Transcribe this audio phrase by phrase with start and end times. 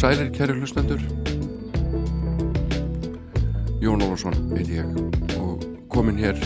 [0.00, 1.00] Sælir, kæri hlustendur.
[3.84, 4.86] Jón Ólafsson heit ég
[5.36, 5.60] og
[5.92, 6.40] komin hér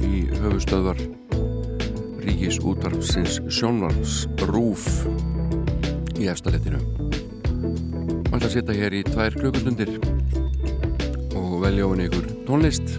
[0.00, 0.96] í höfustöðvar
[2.24, 4.88] Ríkis útvarfsins sjónvarps Rúf
[6.16, 6.80] í efstalettinu
[8.32, 9.94] Mætti að setja hér í tvær klukkustundir
[11.36, 12.96] og velja ofin ykkur tónlist.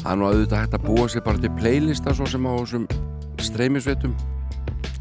[0.00, 2.92] Það er nú auðvitað hægt að búa sér bara til playlista svo sem á þessum
[3.52, 4.16] streymisveitum.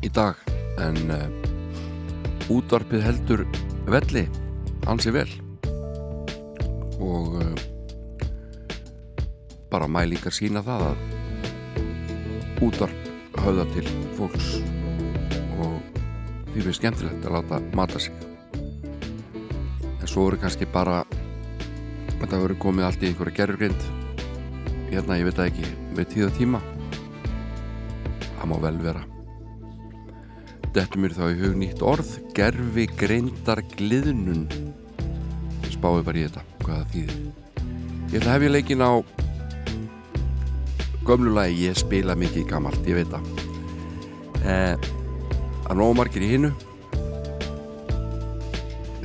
[0.04, 0.51] Í dag
[0.92, 3.46] en uh, útvarpið heldur
[3.92, 4.26] velli
[4.92, 5.30] ansi vel.
[7.02, 7.54] Og uh,
[9.72, 10.98] bara mælingar sína það að
[12.62, 13.08] útvarp
[13.42, 14.50] höfða til fólks
[15.64, 15.80] og
[16.52, 18.14] því við skemmtilegt að láta mata sig.
[20.02, 21.02] En svo eru kannski bara
[22.20, 23.88] þetta verður komið allt í einhverja gerurgrind
[24.92, 26.62] hérna ég veit það ekki við tíða tíma.
[28.36, 29.11] Það má vel vera
[30.72, 34.46] Þetta mér þá í hug nýtt orð gerfi greindar gliðnun
[35.82, 37.16] spáðu bara í þetta hvað það þýðir.
[38.12, 38.92] Ég ætla að hef ég leikin á
[41.08, 43.24] gömlulagi ég spila mikið gammalt, ég veit það.
[44.46, 44.76] Eh,
[45.70, 46.58] að nóg margir í hinnu Ég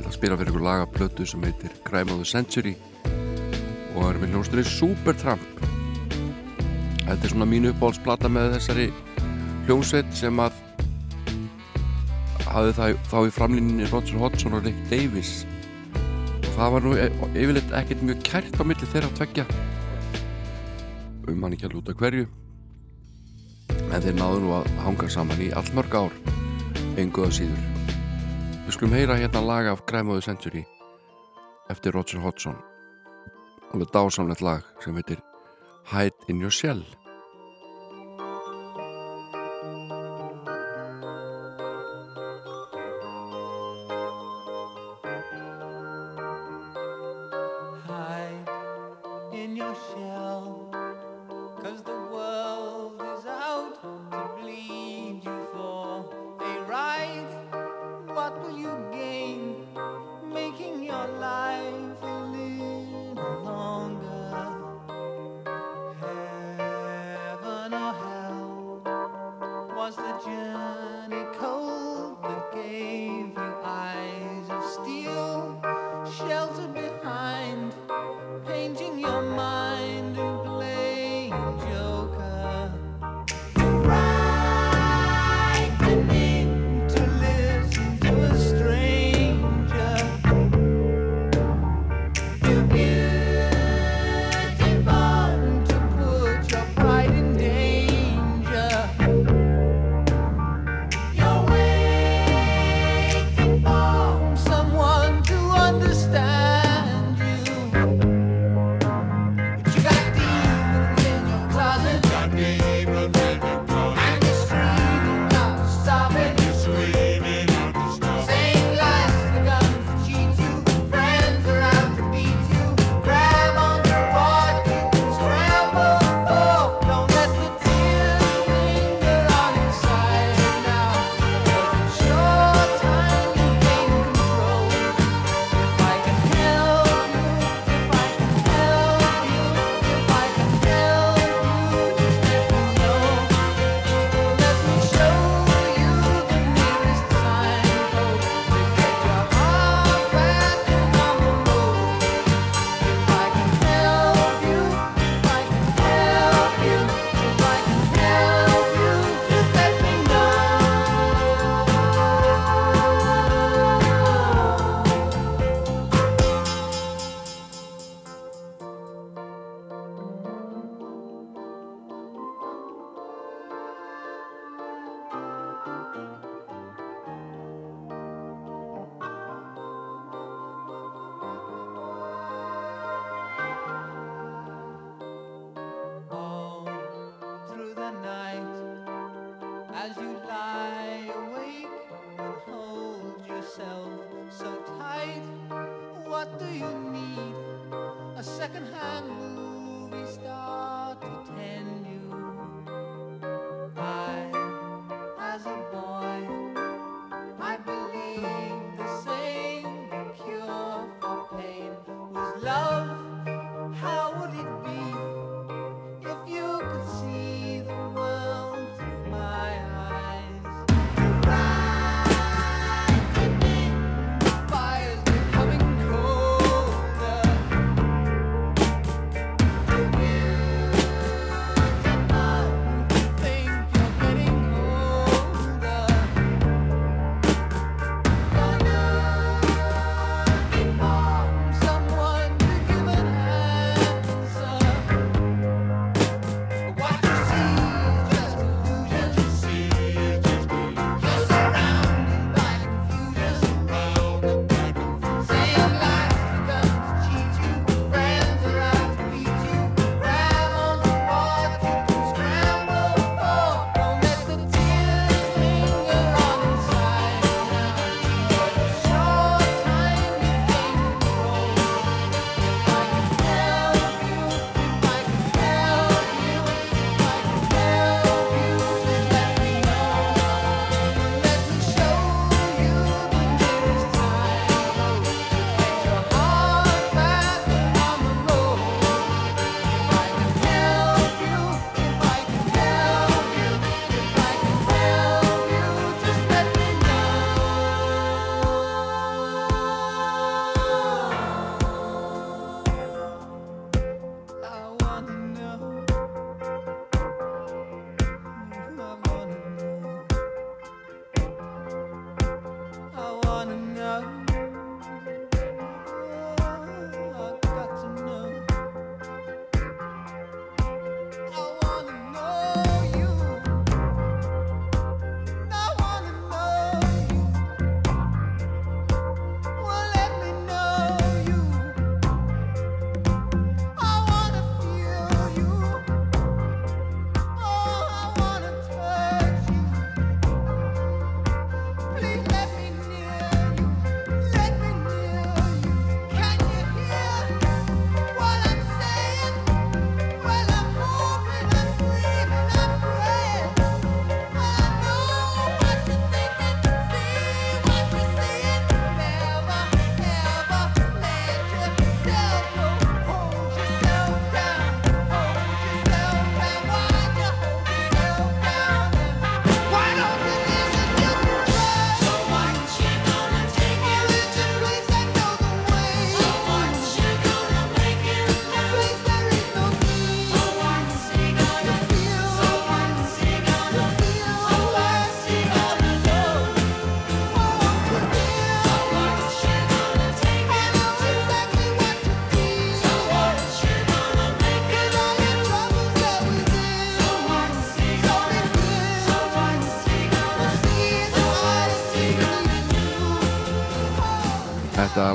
[0.01, 2.75] ætla að spila fyrir ykkur lagaplötu sem heitir Crime of the Century
[3.95, 5.47] og er með hljónstunni Supertramp.
[7.07, 8.87] Þetta er svona mínu uppáhaldsplata með þessari
[9.65, 10.53] hljómsveit sem að
[12.53, 15.45] hafði það, þá í framlýninni Roger Hodgson og Rick Davis
[16.41, 19.45] og það var nú e, yfirleitt ekkert mjög kært á milli þeirra að tveggja.
[21.27, 22.27] Um hann ekki að lúta hverju.
[23.87, 26.15] En þeir náðu nú að hanga saman í allmörg ár
[26.97, 27.65] enguða síður.
[28.65, 30.65] Við skulum heyra hérna laga af the Century
[31.69, 32.55] eftir Roger Hodgson.
[33.73, 35.21] Alveg dásamlegt lag sem heitir
[35.91, 36.83] Hide in Your Shell
[49.57, 50.16] your shell.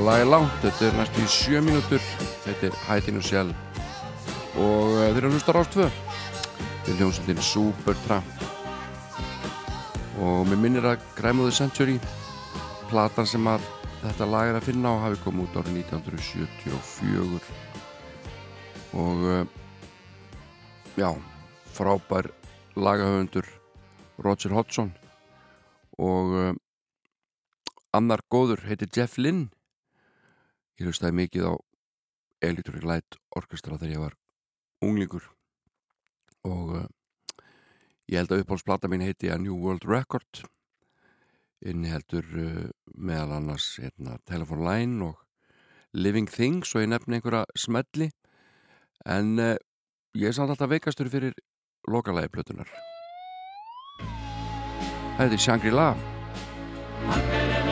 [0.02, 2.06] Þetta lag er langt, þetta er næstu í sjö mínútur.
[2.42, 3.82] Þetta er Hætinu sjálf.
[4.59, 5.87] Og uh, þeir eru að hlusta rást tvö.
[6.82, 8.42] Til hljómsveitin Supertramp.
[10.18, 11.94] Og mér minnir að Græmuði Century
[12.90, 17.54] platan sem að þetta lag er að finna á hafi komið út árið 1974
[19.06, 19.47] og uh,
[20.99, 21.11] já,
[21.78, 22.32] frábær
[22.75, 23.47] lagahöfundur
[24.18, 24.90] Roger Hodgson.
[25.94, 26.52] Og uh,
[27.94, 29.52] annar góður heitir Jeff Lynn
[30.81, 31.55] Ég hlustaði mikið á
[32.43, 34.17] Electric Light Orchestra þegar ég var
[34.83, 35.29] unglingur
[36.49, 36.87] og uh,
[38.11, 40.43] ég held að uppáhaldsplata mín heiti A New World Record.
[41.62, 45.21] Inni heldur uh, meðal annars hérna, Telephone Line og
[45.93, 48.11] Living Things og ég nefni einhverja smelli.
[49.07, 49.55] En uh,
[50.19, 51.37] ég er samt alltaf veikastur fyrir
[51.88, 52.69] lokalægi plötunar
[55.12, 55.93] Það heiti Shangri-La.
[57.11, 57.72] from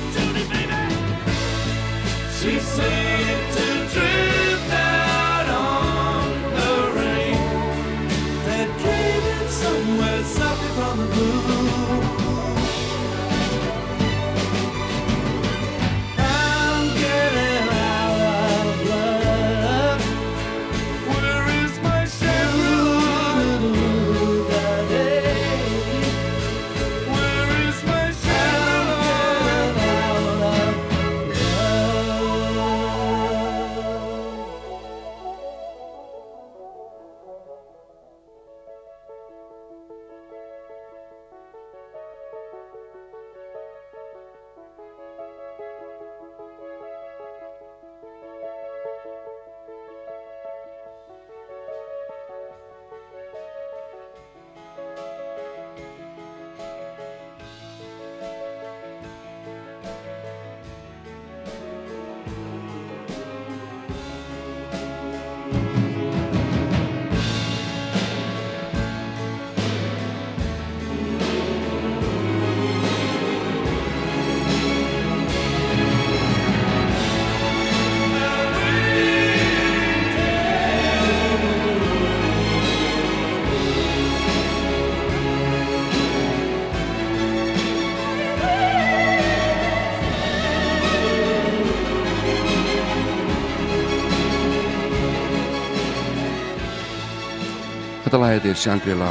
[98.31, 99.09] lag heitir Shangri-La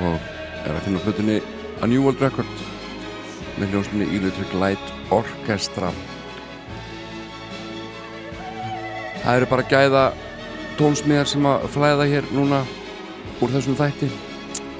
[0.00, 0.14] og
[0.64, 1.34] er að finna hlutunni
[1.84, 2.62] A New World Record
[3.60, 5.90] með hljómslinni Electric Light Orchestra.
[9.20, 10.06] Það eru bara gæða
[10.80, 12.62] tónsmíðar sem að flæða hér núna
[13.44, 14.08] úr þessum þætti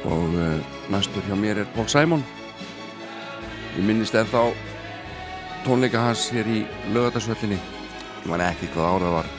[0.09, 0.57] og uh,
[0.89, 2.25] næstur hjá mér er Paul Simon.
[3.77, 6.63] Ég minnist eða þá tónleika hans hér í
[6.97, 9.35] lögatarsvöllinni ég man ekki hvað árað var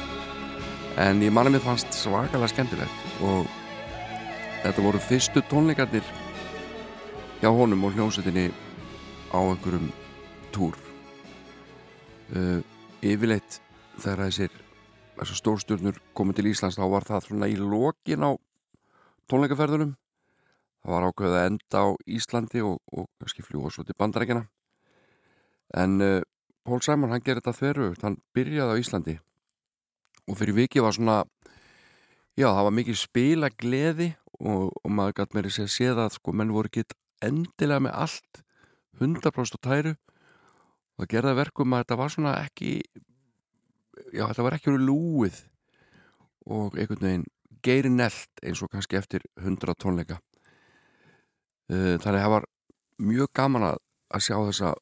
[1.08, 3.48] en ég manna mér fannst svakalega skemmtilegt og
[4.68, 6.08] þetta voru fyrstu tónleikarnir
[7.40, 8.50] hjá honum og hljómsettinni
[9.32, 9.88] á einhverjum
[10.56, 10.76] túr.
[12.36, 12.60] Uh,
[13.00, 13.62] yfirleitt
[14.02, 18.32] þegar þessir stórstjórnur komið til Íslands þá var það svona í lokin á
[19.32, 19.96] tónleikaferðunum.
[20.84, 21.88] Það var ákveðið að enda á
[22.20, 24.46] Íslandi og, og kannski fljúa svo til bandarækjana
[25.76, 26.22] en uh,
[26.68, 29.18] Pól Sæmon hann gerði þetta þverju hann byrjaði á Íslandi
[30.28, 31.22] og fyrir viki var svona
[32.36, 34.10] já það var mikið spila gleði
[34.40, 36.86] og, og maður meiri segja séð að sko menn voru ekki
[37.26, 38.44] endilega með allt
[39.02, 42.72] 100% tæru og það gerða verkum að þetta var svona ekki
[44.14, 45.42] já þetta var ekki lúið
[46.48, 47.28] og einhvern veginn
[47.66, 50.20] geiri nelt eins og kannski eftir 100 tónleika.
[51.68, 52.48] Þannig að það var
[53.04, 53.80] mjög gaman að,
[54.14, 54.74] að sjá þessa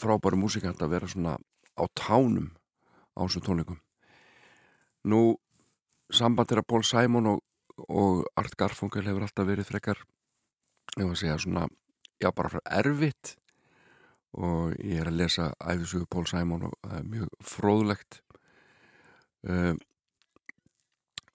[0.00, 1.36] frábæru músikant að vera svona
[1.76, 2.52] á tánum
[3.18, 3.80] á þessum tónleikum.
[5.04, 5.36] Nú
[6.12, 7.42] samband þeirra Pól Sæmon og,
[7.88, 10.02] og Art Garfunkel hefur alltaf verið frekar
[10.96, 11.68] var að segja svona
[12.20, 13.36] já bara frá erfitt.
[14.32, 18.20] Og ég er að lesa æfisugu Pól Sæmon og það er mjög fróðlegt.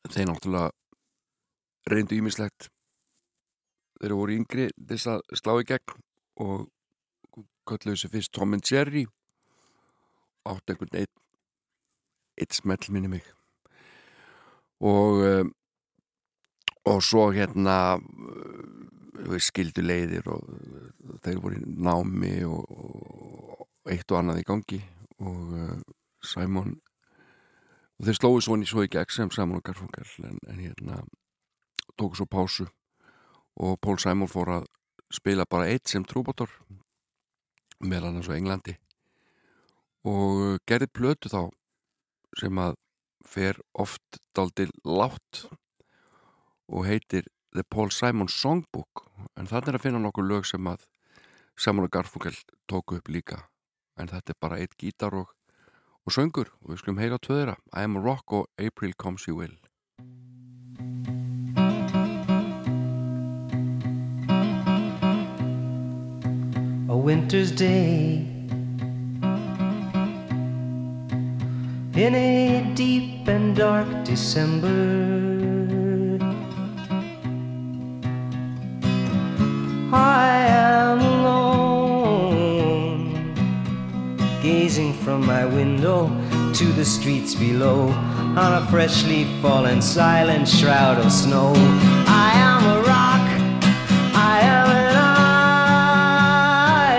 [0.07, 0.71] Þeir náttúrulega
[1.91, 2.69] reyndu ímislegt
[3.97, 5.95] þeir voru yngri þess að slá í gegn
[6.45, 6.67] og
[7.67, 9.05] kölluðu sér fyrst Tom and Jerry.
[10.47, 11.13] Átt einhvern eitt
[12.37, 13.25] eitt smell minni mig.
[14.85, 15.53] Og um,
[16.87, 17.97] og svo hérna
[19.43, 20.47] skildu leiðir og
[21.25, 24.81] þeir voru í námi og, og eitt og annað í gangi
[25.23, 25.75] og uh,
[26.23, 26.75] Simon
[27.97, 31.01] og þeir slóðu svo, svo í gegn sem Simon og Garfunkel en, en hérna
[31.97, 32.67] tóku svo pásu
[33.57, 34.67] og Pól Simon fór að
[35.13, 36.51] spila bara eitt sem trúbátor
[37.79, 38.75] meðan hans á Englandi.
[40.07, 41.41] Og gerði plötu þá
[42.37, 42.77] sem að
[43.27, 45.47] fer oft daldil látt
[46.67, 49.07] og heitir The Paul Simon Songbook.
[49.37, 50.85] En þannig er að finna nokkur lög sem að
[51.67, 52.35] og Garfunkel
[52.69, 53.47] tóku upp líka.
[53.97, 55.31] En þetta er bara eitt gítar og,
[56.05, 56.51] og söngur.
[56.61, 59.57] Og við skulum heyra tvöðra I am a rock og April comes you will.
[66.89, 68.23] A winter's day.
[71.95, 75.36] In a deep and dark December.
[79.93, 82.33] I am alone,
[84.41, 86.09] gazing from my window
[86.55, 87.87] to the streets below
[88.35, 91.53] on a freshly fallen silent shroud of snow.
[92.05, 93.29] I am a rock,
[94.13, 94.95] I am an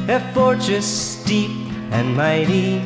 [0.08, 1.61] a fortress steep
[1.92, 2.78] and mighty,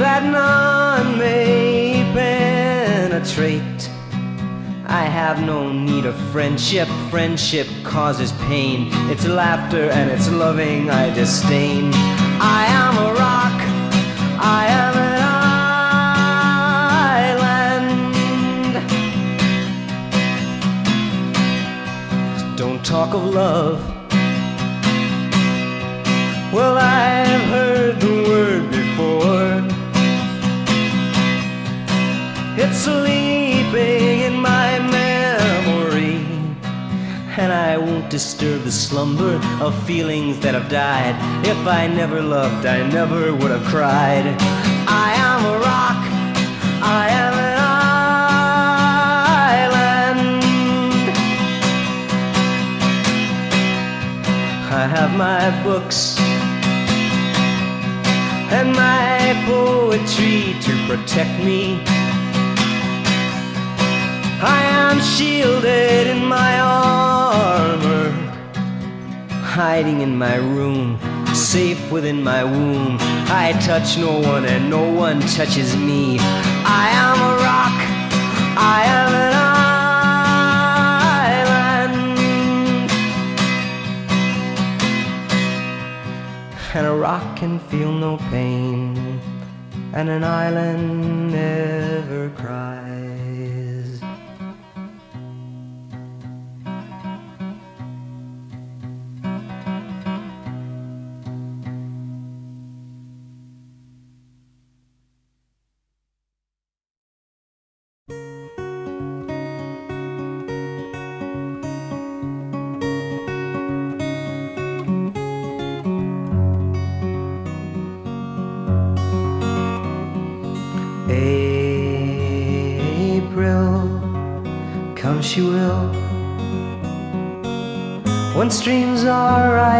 [0.00, 3.90] that none may penetrate.
[4.86, 8.88] I have no need of friendship, friendship causes pain.
[9.10, 11.92] It's laughter and it's loving I disdain.
[12.40, 13.60] I am a rock,
[14.40, 15.22] I am an
[22.42, 22.56] island.
[22.56, 23.93] Don't talk of love.
[26.54, 29.60] Well, I've heard the word before.
[32.56, 36.24] It's sleeping in my memory,
[37.36, 41.16] and I won't disturb the slumber of feelings that have died.
[41.44, 44.24] If I never loved, I never would have cried.
[44.86, 46.06] I am a rock,
[46.80, 47.58] I am an
[49.58, 50.30] island.
[54.72, 56.23] I have my books
[58.54, 61.80] and my poetry to protect me.
[64.40, 68.10] I am shielded in my armor,
[69.58, 70.98] hiding in my room,
[71.34, 72.96] safe within my womb.
[73.42, 76.18] I touch no one and no one touches me.
[76.82, 77.78] I am a rock,
[78.76, 79.33] I am an
[86.76, 89.20] and a rock can feel no pain,
[89.92, 92.83] and an island never cries.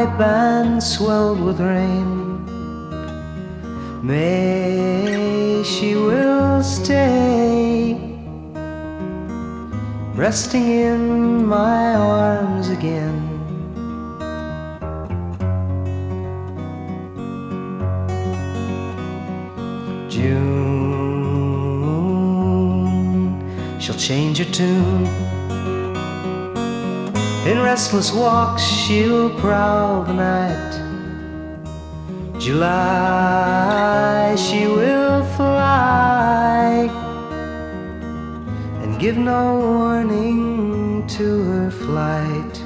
[0.04, 2.44] Ripe and swelled with rain,
[4.02, 7.96] May she will stay,
[10.14, 13.30] resting in my arms again.
[20.10, 21.40] June,
[23.80, 25.23] she'll change her tune.
[27.46, 30.80] In restless walks, she'll prowl the night.
[32.38, 36.88] July, she will fly
[38.82, 42.62] and give no warning to her flight.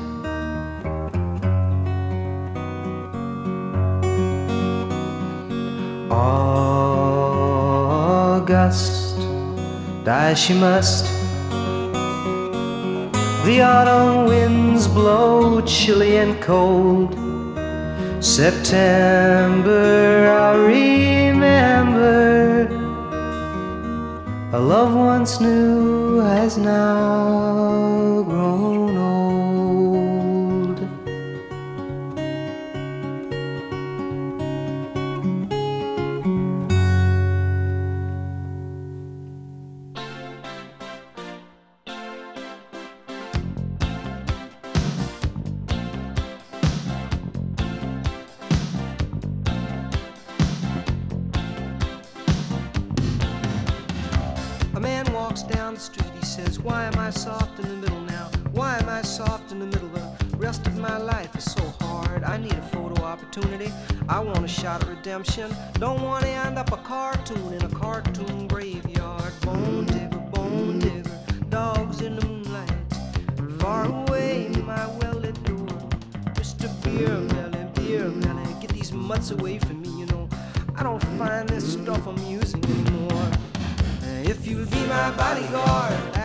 [8.48, 9.18] August,
[10.04, 11.07] die she must.
[13.48, 17.14] The autumn winds blow chilly and cold.
[18.22, 19.80] September,
[20.28, 22.18] I remember.
[24.52, 28.37] A love once new has now grown
[65.18, 65.56] redemption.
[65.74, 69.32] Don't want to end up a cartoon in a cartoon graveyard.
[69.40, 71.10] Bone digger, bone digger,
[71.48, 72.70] dogs in the moonlight.
[73.58, 75.66] Far away, my well lit door.
[76.34, 76.68] Mr.
[76.84, 80.28] Beer Belly, Beer Belly, get these mutts away from me, you know.
[80.76, 83.30] I don't find this stuff amusing anymore.
[84.22, 86.17] If you'll be my bodyguard,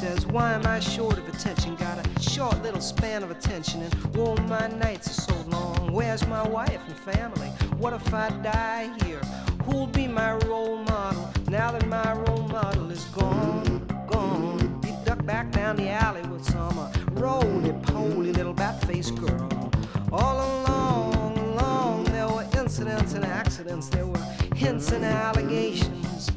[0.00, 1.76] says, Why am I short of attention?
[1.76, 5.92] Got a short little span of attention, and oh, my nights are so long.
[5.92, 7.48] Where's my wife and family?
[7.76, 9.20] What if I die here?
[9.64, 13.86] Who'll be my role model now that my role model is gone?
[14.10, 14.80] Gone.
[14.82, 19.70] He ducked back down the alley with some uh, roly poly little bat faced girl.
[20.10, 26.30] All along, along, there were incidents and accidents, there were hints and allegations.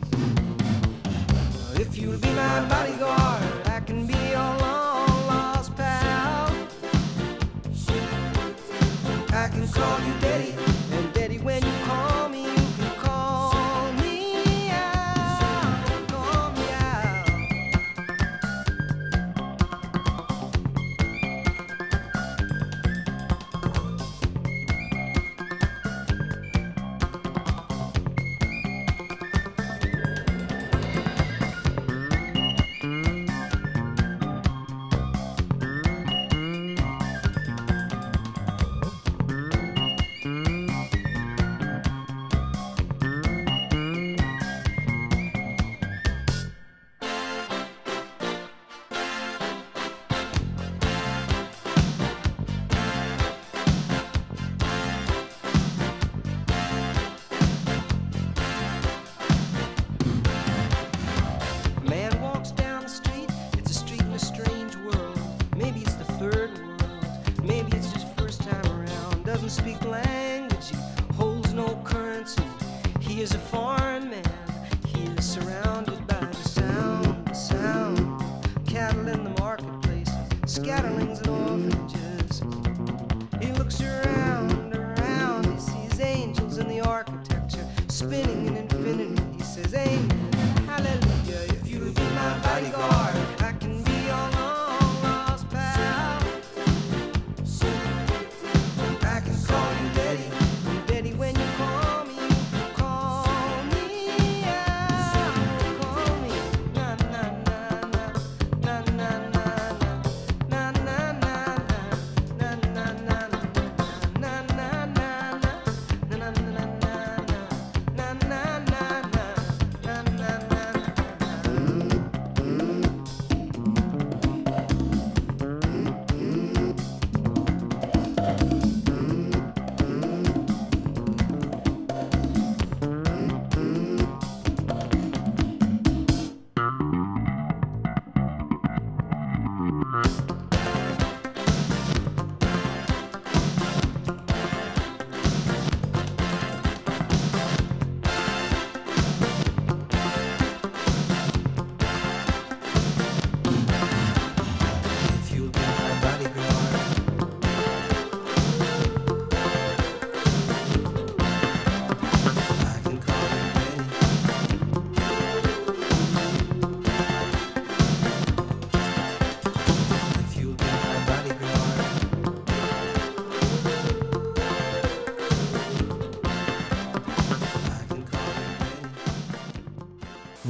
[1.75, 3.52] If you'll be my bodyguard,
[9.73, 10.22] call you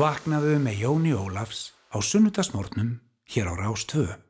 [0.04, 2.98] vaknaðu með Jóni Ólafs á sunnudagsmórnum
[3.32, 4.23] hér á Rástvö.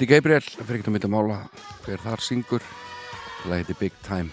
[0.00, 1.34] Píti Gabriel, fyrir ekki að mynda mála
[1.84, 2.62] hver þar syngur.
[3.42, 4.30] Það heiti Big Time.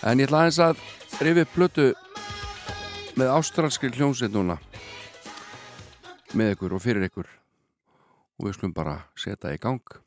[0.00, 0.80] En ég ætla aðeins að
[1.20, 1.84] rifið plötu
[3.20, 4.56] með ástralskri hljómsveit núna.
[6.32, 7.28] Með ykkur og fyrir ykkur.
[8.40, 10.00] Og við skulum bara setja í gang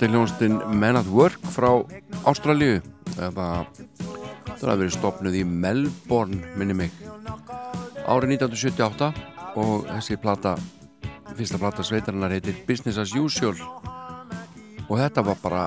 [0.00, 1.74] Þetta er hljónstinn Men at Work frá
[2.24, 2.78] Ástralju
[3.20, 6.94] eða það har verið stopnuð í Melbourne minni mig.
[8.08, 9.10] Árið 1978
[9.60, 10.54] og þessi plata
[11.34, 13.52] fyrsta plata sveitarinnar heitir Business as Usual.
[14.88, 15.66] Og þetta var bara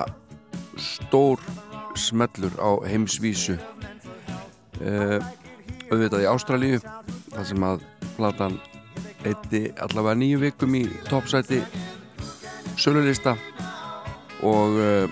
[0.82, 1.38] stór
[1.94, 3.54] smellur á heimsvísu.
[4.82, 5.22] Uh,
[5.94, 7.86] auðvitað í Ástralju þar sem að
[8.18, 8.58] platan
[9.22, 11.62] eitti allavega nýju vikum í toppsæti
[12.74, 13.38] sölulista
[14.44, 15.08] og uh,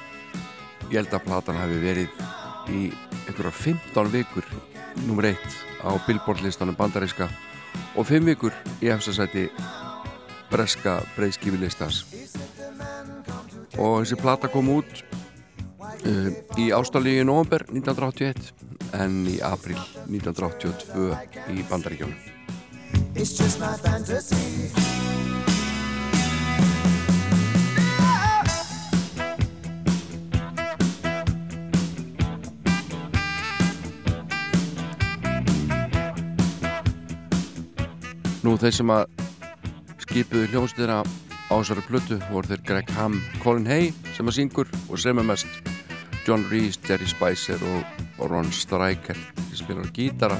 [0.90, 2.82] ég held að platan hafi verið í
[3.26, 4.46] einhverja 15 vikur
[5.06, 5.38] nummer 1
[5.82, 7.28] á Billboard listanum bandaríska
[7.96, 9.48] og 5 vikur í efsasæti
[10.52, 12.02] breska breyðskífilistans
[13.80, 16.28] og þessi plata kom út uh,
[16.60, 18.52] í Ástralíu í november 1981
[19.00, 21.08] en í april 1982
[21.56, 22.20] í bandaríkjónum
[23.14, 25.51] It's just my fantasy
[38.42, 39.04] Nú þeir sem að
[40.02, 44.98] skipuðu hljómsdýra á þessari plötu voru þeir Greg Ham, Colin Hay sem að syngur og
[44.98, 45.70] sem er mest
[46.26, 48.00] John Rees, Jerry Spicer og,
[48.30, 50.36] Ron Stryker sem spilar gítara.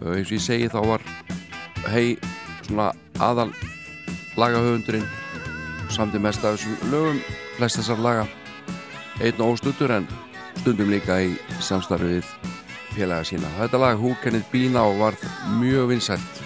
[0.00, 1.04] Uh, eins og ég segi þá var
[1.92, 2.16] Hay
[2.66, 3.52] svona aðal
[4.40, 5.06] lagahöfundurinn
[5.92, 7.20] samt í mest af þessum lögum
[7.58, 8.24] flest þessar laga.
[9.20, 10.08] Einn og óstuttur en
[10.62, 12.28] stundum líka í samstarfið
[12.94, 13.52] félaga sína.
[13.60, 15.16] Þetta lag Who Can It Be Now var
[15.60, 16.43] mjög vinsælt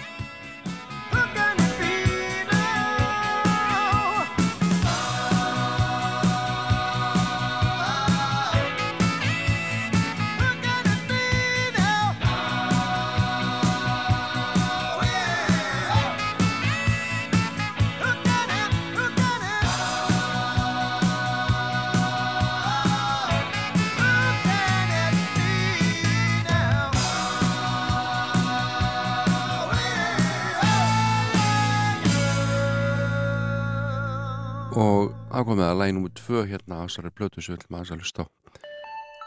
[36.99, 38.27] þessari blötu sem við ætlum að hlusta á.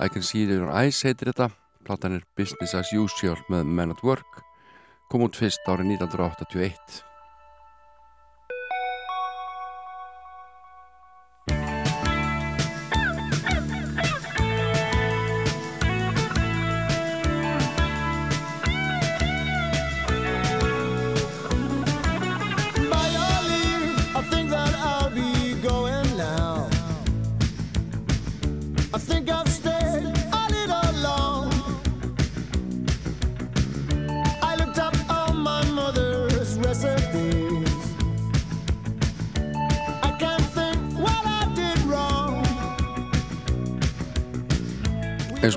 [0.04, 1.50] I Can See It On Ice heitir þetta.
[1.86, 4.42] Platan er Business As Usual með Men At Work.
[5.10, 7.11] Kom út fyrst árið 1981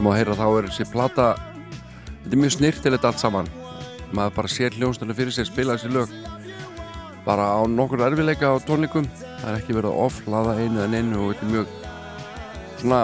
[0.06, 1.24] og maður heyra þá er þessi plata
[2.22, 3.48] þetta er mjög snirtilegt allt saman.
[4.14, 6.12] Maður bara sér hljónstunni fyrir sér spila þessi lög.
[7.26, 9.08] Bara á nokkur erfileika á tónleikum.
[9.42, 11.68] Það er ekki verið að oflaða einu en einu og þetta er mjög
[12.84, 13.02] svona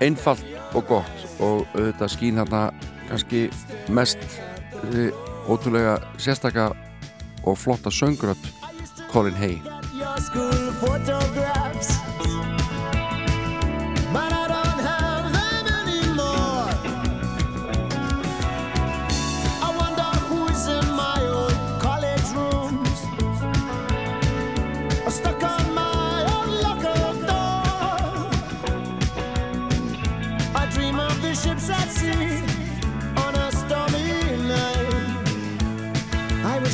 [0.00, 1.24] einfalt og gott.
[1.44, 2.62] Og þetta skýn hérna
[3.10, 3.44] kannski
[3.92, 4.24] mest
[4.88, 5.12] uh,
[5.48, 6.70] ótrúlega sérstakka
[7.44, 8.48] og flotta söngrött
[9.12, 9.60] Colin Hay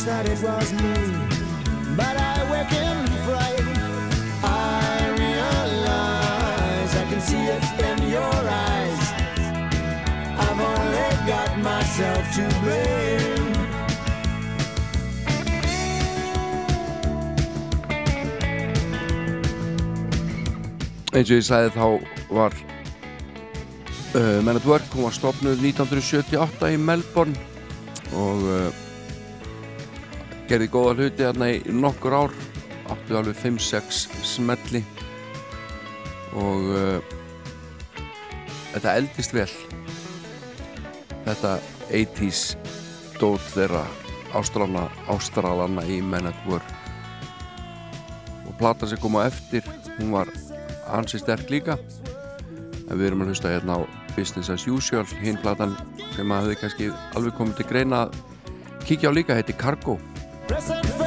[0.05, 0.95] that it was me,
[1.97, 3.65] but I wake in fright.
[4.45, 8.37] I realize I can see it in your
[8.69, 9.03] eyes.
[10.45, 13.45] I've only got myself to blame.
[21.15, 21.85] eins og ég sagði þá
[22.35, 22.55] var
[24.19, 27.39] uh, Men at Work hún var stopnud 1978 í Melbourne
[28.19, 28.84] og uh,
[30.49, 32.34] gerði góða hluti hérna í nokkur ár
[32.92, 34.82] áttu alveg 5-6 smelli.
[36.36, 37.14] Og uh,
[38.74, 39.51] þetta eldist vel.
[41.24, 41.57] Þetta
[41.88, 42.42] 80's
[43.20, 43.84] dót þeirra
[44.36, 46.72] ástralana, ástralana í Men at Work.
[48.45, 49.64] Og platan sem kom á eftir
[49.97, 50.32] hún var
[50.90, 51.78] hansi sterk líka.
[52.84, 53.82] En við erum að hlusta hérna á
[54.14, 55.72] Business as Usual hinn platan
[56.14, 58.18] sem að hefði kannski alveg komið til greina að
[58.84, 59.97] kíkja á líka, heiti Cargo
[60.47, 61.04] Present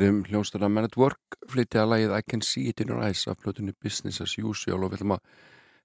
[0.00, 3.02] Við heyrðum hljónstara Man at Work flytja að lagið I Can See It In Your
[3.04, 5.34] Eyes af plötunni Business As Usual og við ætlum að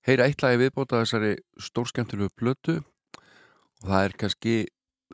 [0.07, 2.77] heyra eitt lagi viðbóta þessari stórskemtilegu plötu.
[3.83, 4.53] Og það er kannski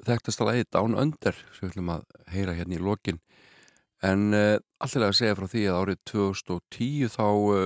[0.06, 2.04] þekktasta lagið Down Under sem við ætlum að
[2.36, 3.18] heyra hérna í lokin.
[4.06, 7.26] En uh, allirlega að segja frá því að árið 2010 þá
[7.56, 7.66] uh,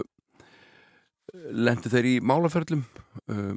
[1.52, 2.86] lendi þeir í málaferlum
[3.28, 3.52] uh,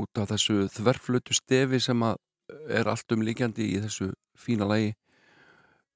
[0.00, 2.16] út af þessu þverflötu stefi sem að
[2.80, 4.08] er allt um líkjandi í þessu
[4.40, 4.94] fína lagi.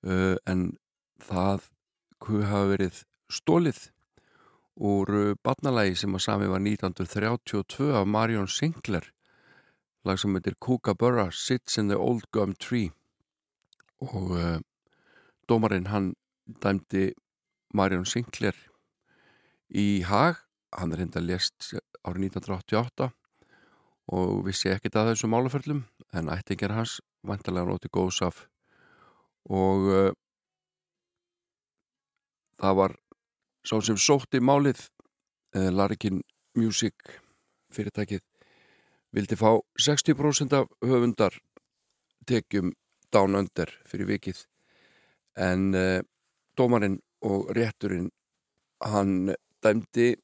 [0.05, 0.75] Uh, en
[1.29, 1.69] það
[2.23, 3.03] hafa verið
[3.33, 3.81] stólið
[4.83, 9.11] úr uh, barnalagi sem að sami var 1932 af Marion Sinclair
[10.05, 12.91] lag sem heitir Kookaburra Sits in the Old Gum Tree.
[14.03, 14.59] Og uh,
[15.49, 16.13] dómarinn hann
[16.63, 17.13] dæmdi
[17.75, 18.57] Marion Sinclair
[19.69, 20.41] í hag.
[20.73, 23.13] Hann er hindi að lést árið 1988
[24.13, 25.85] og vissi ekkert að þessu málaförlum
[26.17, 28.47] en ættingar hans vantarlega noti góðs af.
[29.47, 30.11] Og uh,
[32.63, 32.97] það var
[33.67, 34.87] sá sem sótti málið
[35.57, 36.23] uh, Larkin
[36.59, 36.95] Music
[37.73, 38.23] fyrirtækið
[39.13, 41.37] vildi fá 60% af höfundar
[42.29, 42.73] tekjum
[43.13, 44.45] down under fyrir vikið.
[45.37, 46.01] En uh,
[46.57, 48.11] dómarinn og rétturinn
[48.83, 50.15] hann dæmdi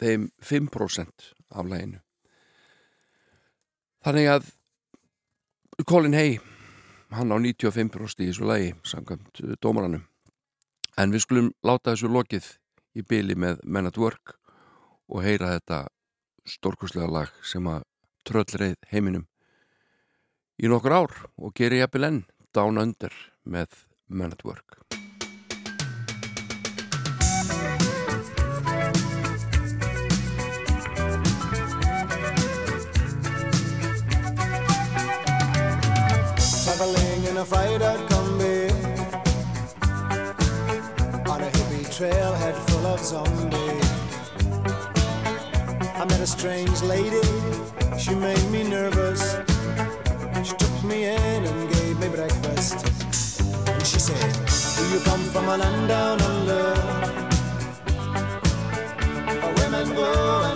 [0.00, 2.00] þeim 5% af læginu
[4.04, 4.48] þannig að
[5.88, 6.38] Colin Hay
[7.14, 10.06] hann á 95% í þessu lagi samkvæmt uh, dómaranum
[10.98, 12.50] en við skulum láta þessu lokið
[12.98, 14.36] í byli með Men at Work
[15.10, 15.84] og heyra þetta
[16.48, 17.86] stórkurslega lag sem að
[18.26, 19.26] tröllreið heiminum
[20.60, 22.22] í nokkur ár og geri jafnvel enn
[22.54, 23.14] Down Under
[23.44, 24.89] með Men at Work
[46.40, 47.20] strange lady,
[47.98, 49.36] she made me nervous.
[50.42, 52.76] She took me in and gave me breakfast.
[53.68, 54.32] And she said,
[54.78, 56.64] do you come from a land down under?
[59.42, 60.49] Where women go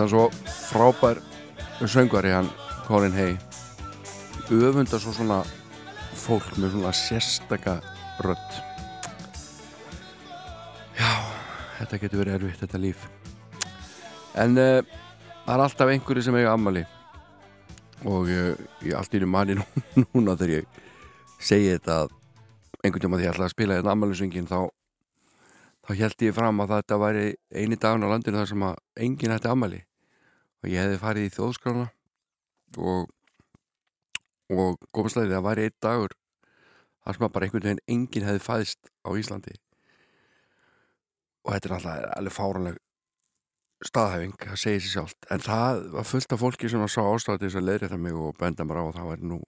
[0.00, 0.30] finnst hann svo
[0.70, 1.18] frábær
[1.84, 2.48] söngvari hann
[2.86, 3.36] Colin Hay.
[4.50, 5.42] Öfundar svo svona
[6.16, 7.80] fólk með svona sérstaka
[8.24, 8.54] rödd.
[10.96, 11.10] Já
[11.78, 13.04] þetta getur verið erfitt þetta líf.
[14.40, 14.80] En uh,
[15.44, 16.86] það er alltaf einhverju sem eiga ammali
[18.08, 19.58] og uh, ég allt í manni
[20.14, 20.80] núna þegar ég
[21.40, 22.16] segi þetta að
[22.84, 24.58] einhvern tíma því ég ætlaði að spila þetta ammalisöngin þá
[25.84, 29.36] þá held ég fram að þetta væri eini dagun á landinu þar sem að enginn
[29.36, 29.84] hætti ammali
[30.60, 31.86] og ég hefði farið í þjóðskrána
[32.78, 33.08] og
[34.50, 36.14] og góðslega það væri einn dagur
[37.04, 39.56] þar sem að bara einhvern veginn enginn hefði fæðist á Íslandi.
[41.46, 42.80] Og þetta er alltaf alveg fáranleg
[43.86, 45.28] staðhæfing, það segir sér sjálft.
[45.32, 48.18] En það var fullt af fólki sem var sá ástæði þess að leiðri það mig
[48.26, 49.40] og benda mér á og það var nú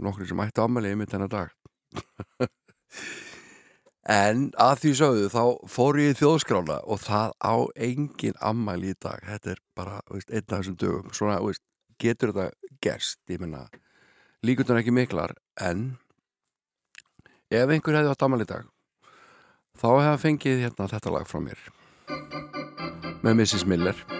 [0.00, 1.52] nokkri sem ætti ámælið yfir þennan dag
[4.08, 8.98] en að því sögðu þá fór ég í þjóðskrána og það á engin ammæli í
[9.00, 9.20] dag.
[9.26, 11.12] Þetta er bara veist, einn af þessum dögum.
[11.12, 11.64] Svona veist,
[12.00, 13.20] getur þetta gerst?
[13.28, 13.66] Ég minna
[14.46, 15.98] líkundan ekki miklar en
[17.52, 18.68] ef einhver hefði átt amal í dag
[19.80, 21.60] þá hefði fengið hérna þetta lag frá mér.
[23.20, 23.66] Með Mrs.
[23.68, 24.19] Miller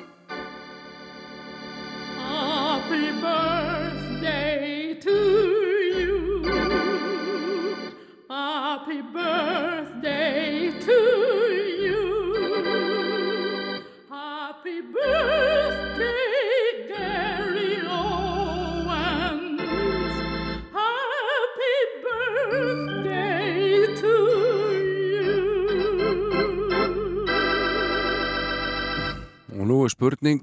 [29.90, 30.42] er spurning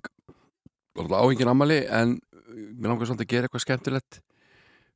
[0.98, 2.18] áhengin amali en
[2.78, 4.20] mér langar svolítið að gera eitthvað skemmtilegt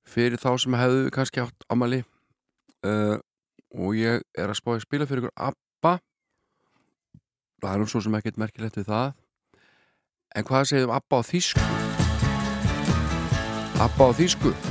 [0.07, 2.01] fyrir þá sem hefðu kannski átt amali
[2.87, 3.17] uh,
[3.71, 5.93] og ég er að spáði spila fyrir ykkur ABBA.
[7.61, 9.13] Það er nú svo sem ekkert merkilegt við það.
[10.35, 11.69] En hvað segjum ABBA á þýsku?
[13.85, 14.70] ABBA á þýsku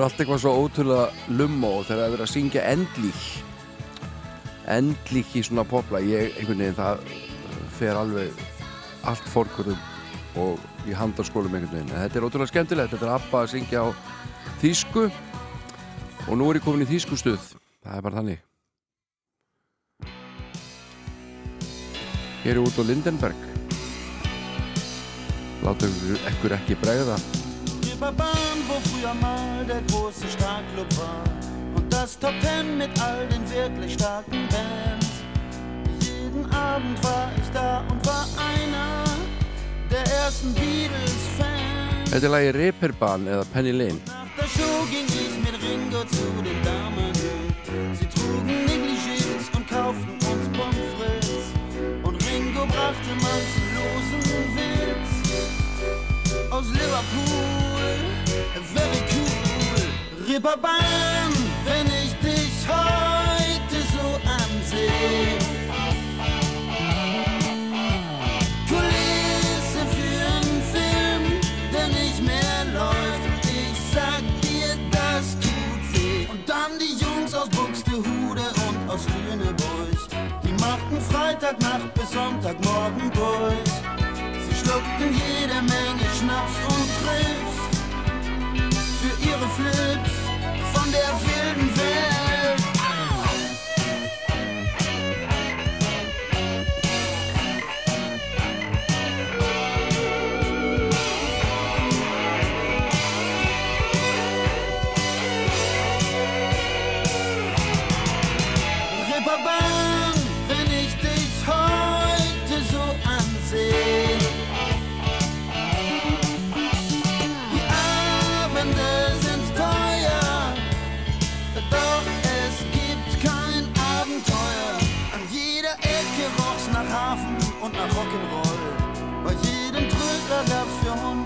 [0.00, 3.24] verður allt eitthvað svo ótrúlega lummo þegar það verður að syngja endlík
[4.70, 7.02] endlík í svona popla ég, einhvern veginn, það
[7.76, 8.44] fer alveg
[9.10, 9.80] allt fórkurðum
[10.40, 11.90] og í handarskólum einhvern veginn.
[11.92, 13.88] En þetta er ótrúlega skemmtilegt, þetta er Abba að syngja á
[14.62, 15.02] þýsku
[16.28, 17.50] og nú er ég komin í þýskustuð
[17.82, 18.46] það er bara þannig.
[22.46, 23.44] Hér er út á Lindenberg.
[25.60, 25.92] Láta
[26.32, 27.20] ykkur ekki bregða
[28.00, 31.22] Reeperbahn, wo früher mal der große Starkclub war.
[31.76, 35.06] Und das Top Ten mit all den wirklich starken Bands.
[36.00, 39.04] Jeden Abend war ich da und war einer
[39.90, 42.10] der ersten Beatles-Fans.
[42.10, 46.26] Þetta er lagi Reeperbahn eða Penny Lane Nach der Show ging ich mit Ringo zu
[46.40, 47.12] den Damen.
[48.00, 51.52] Sie trugen Negligés und kauften uns Pommes frites.
[53.04, 54.22] seemannslosen
[54.56, 55.12] Witz
[56.50, 57.59] aus Liverpool.
[58.54, 60.26] Very cool.
[60.28, 61.32] Ripperbahn,
[61.64, 65.38] wenn ich dich heute so ansehe.
[68.68, 71.40] Kulisse für einen Film,
[71.72, 73.44] der nicht mehr läuft.
[73.44, 76.26] Ich sag dir, das tut weh.
[76.30, 79.98] Und dann die Jungs aus Buxtehude und aus Lüneburg.
[80.42, 83.70] Die machten Freitagnacht bis Sonntagmorgen durch.
[84.44, 87.49] Sie schluckten jede Menge Schnaps und Trips
[89.60, 90.09] flip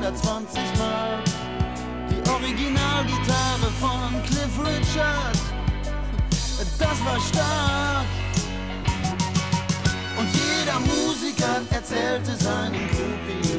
[0.05, 1.25] 120 Mark
[2.11, 5.39] die Originalgitarre von Cliff Richard.
[6.79, 8.05] Das war stark.
[10.19, 13.59] Und jeder Musiker erzählte seinen Groupie.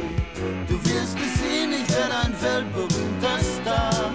[0.67, 4.11] Du wirst es sehen, ich werde ein weltberühmter Star.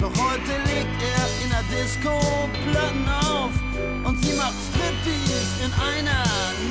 [0.00, 2.18] Doch heute legt er in der Disco
[2.66, 3.52] Platten auf
[4.08, 6.24] und sie macht Striptease in einer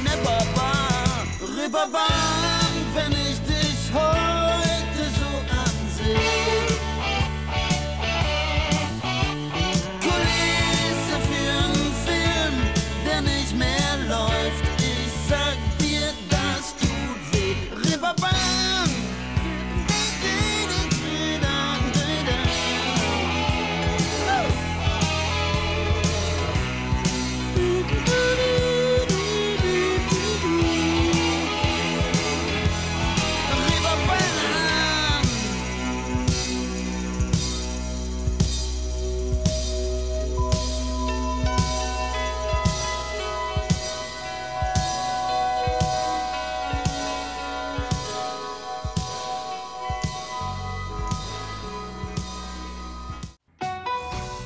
[0.03, 1.25] Nepperbar.
[1.39, 4.68] Ripperbahn, wenn ich dich so
[6.11, 6.68] Thank you.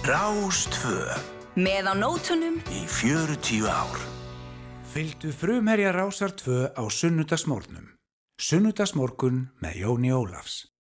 [0.04, 1.14] Rástvö
[1.56, 4.02] Með á nótunum í 40 ár.
[4.92, 7.88] Fylgdu frumherja rásar 2 á sunnudagsmórnum.
[8.36, 10.73] Sunnudagsmorgun með Jóni Ólafs.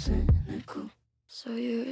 [0.00, 0.90] cynical.
[1.28, 1.89] So you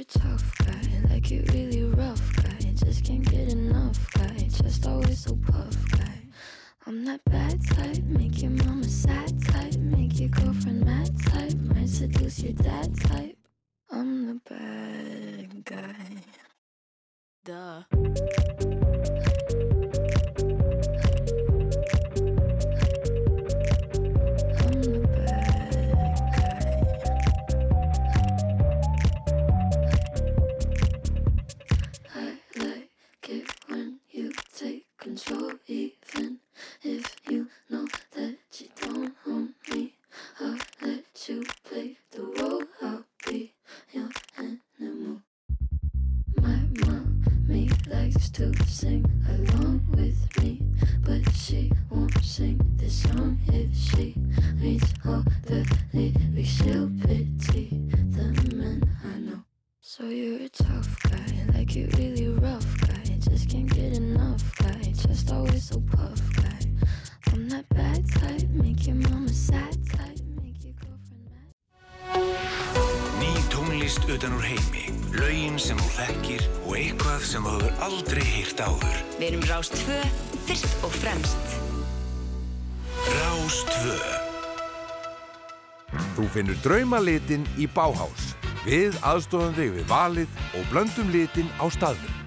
[86.29, 88.35] Þú finnur draumalitin í Báhás.
[88.61, 92.19] Við aðstofum þig við valið og blöndum litin á staðnum.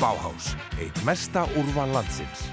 [0.00, 0.48] Báhás,
[0.82, 2.48] eitt mesta úrvan landsins.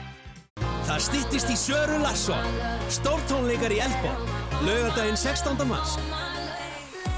[0.86, 2.46] Það stýttist í Söru Larsson,
[2.94, 4.30] stórtónleikar í Elbón,
[4.68, 5.66] lögadaginn 16.
[5.66, 5.98] mars.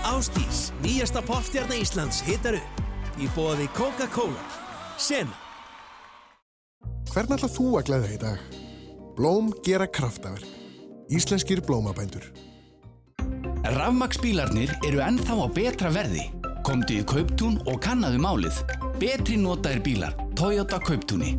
[0.07, 2.81] Ástís, nýjasta popstjarni Íslands, hittar upp.
[3.19, 4.47] Í bóði Coca-Cola.
[4.95, 5.35] Sena.
[7.11, 8.49] Hvern alltaf þú að gleða í dag?
[9.19, 10.47] Blóm gera kraftaverk.
[11.11, 12.31] Íslenskir blómabændur.
[13.65, 16.27] Rafmaksbílarnir eru ennþá á betra verði.
[16.65, 18.61] Komdu í Kauptún og kannaðu málið.
[19.01, 20.13] Betri notaðir bílar.
[20.37, 21.33] Toyota Kauptúni.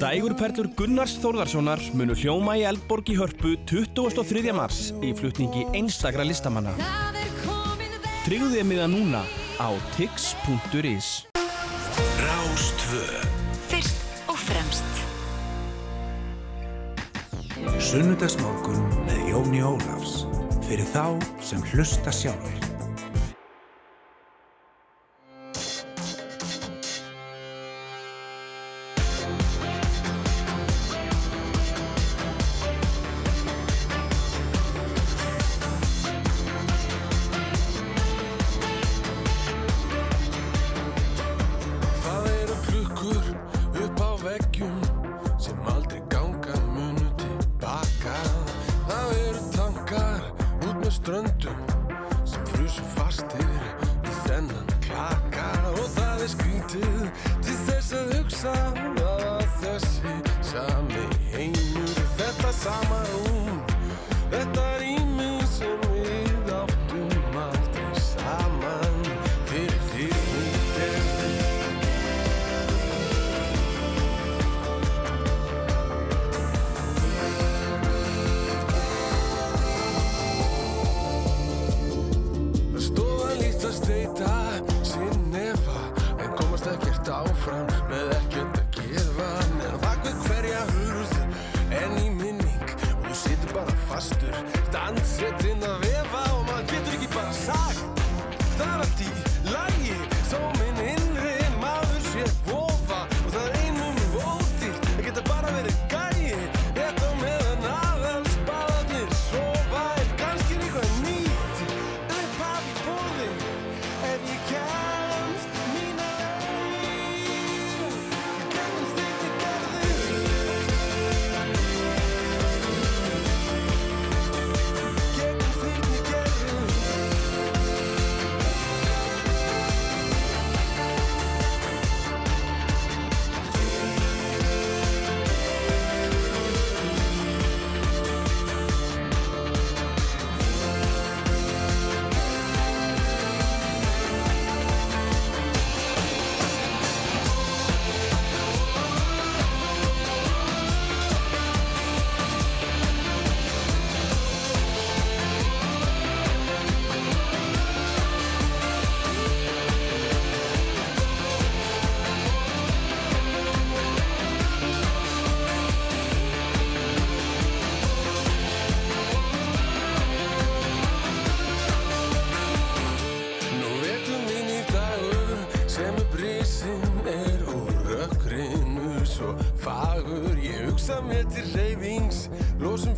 [0.00, 4.54] Dægurperlur Gunnars Þórðarssonar munu hljóma í Elborg í hörpu 23.
[4.56, 6.72] mars í flutningi einstakra listamanna.
[8.24, 9.20] Tryggðu þið miða núna
[9.60, 9.68] á
[9.98, 11.28] tix.is
[12.24, 13.04] Rástvö
[13.68, 15.04] Fyrst og fremst
[17.84, 18.93] Sunnudagsmorgun
[19.34, 20.28] Jóni Ólafs
[20.62, 22.63] fyrir þá sem hlusta sjálfur.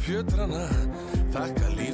[0.07, 0.69] fjötrana
[1.35, 1.86] Þakka líka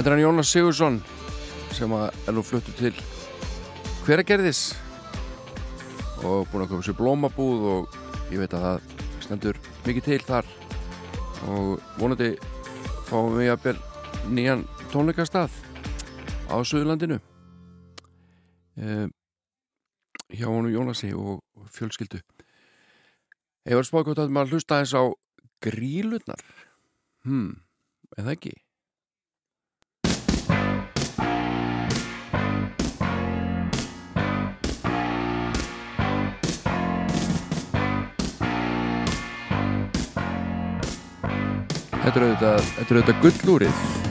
[0.00, 0.94] Þetta er hann Jónas Sigursson
[1.76, 2.94] sem er nú fluttu til
[4.06, 4.70] hveragerðis
[6.24, 7.98] og búin að koma sér blómabúð og
[8.32, 8.94] ég veit að það
[9.26, 10.48] stendur mikið til þar.
[11.52, 12.30] Og vonandi
[13.10, 15.60] fáum við að byrja nýjan tónleikastað
[16.48, 17.20] á Suðurlandinu.
[18.80, 19.04] Eh,
[20.32, 21.44] hjá honum Jónasi og
[21.76, 22.22] fjölskyldu.
[23.68, 25.12] Ég var spákvátt að maður hlusta eins á
[25.60, 26.40] grílunar
[27.28, 27.52] hmm,
[28.16, 28.56] eða ekki?
[42.10, 44.09] Þetta er auðvitað, auðvitað gullúrið.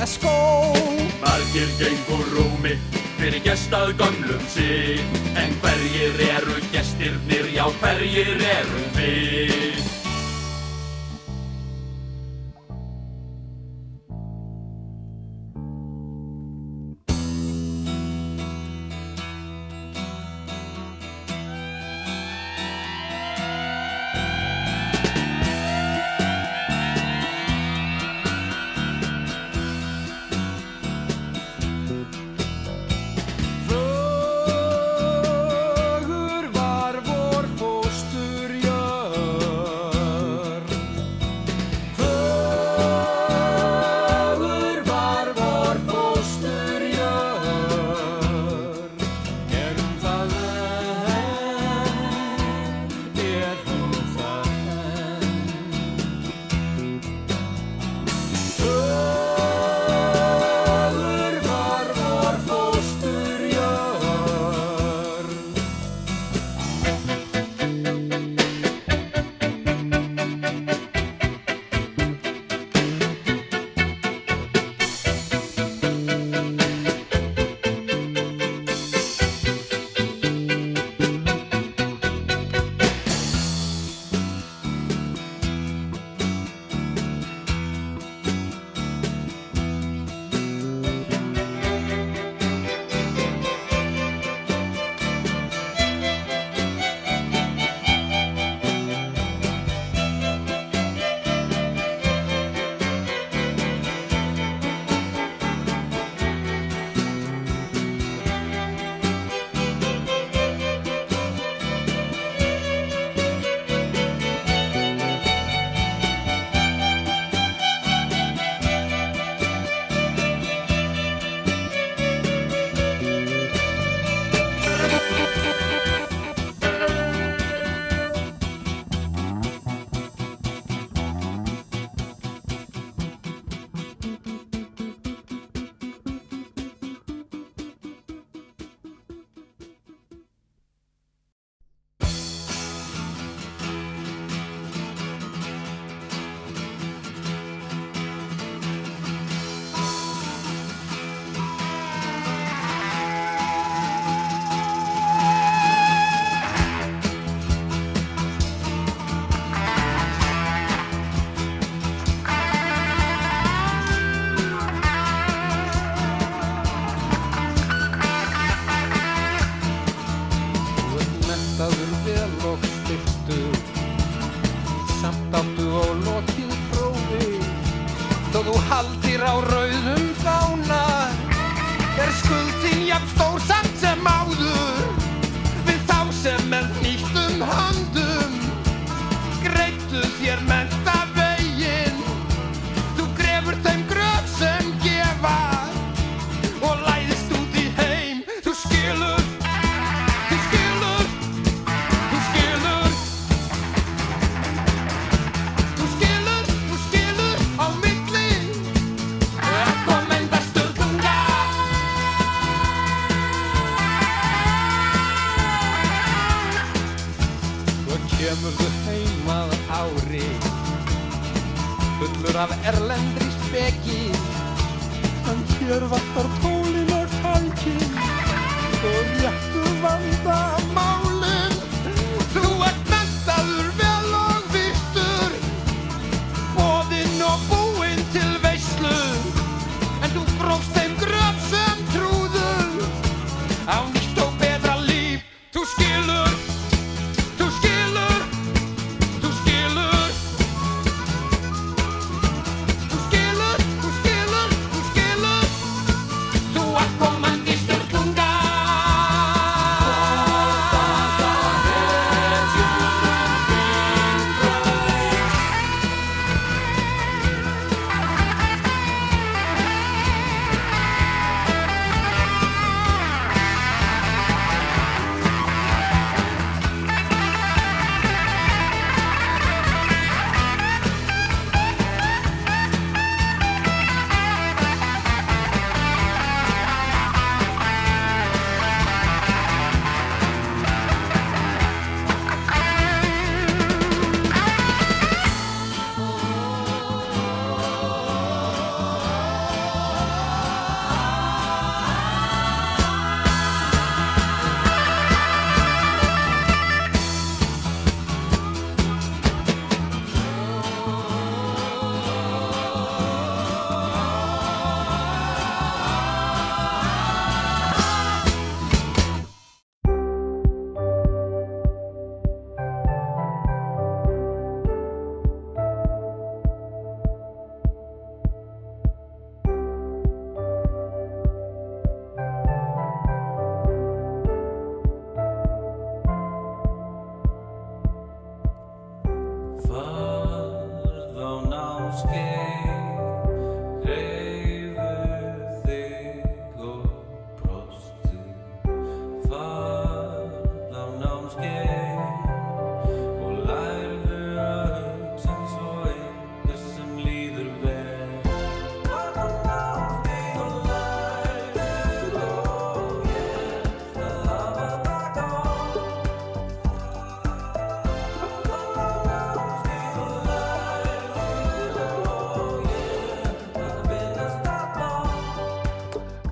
[0.00, 0.72] nýja skó
[1.20, 2.78] Margir gengur rúmi
[3.18, 5.04] fyrir gestað gömlum sín
[5.36, 9.09] En hverjir eru gestirnir, já hverjir eru við?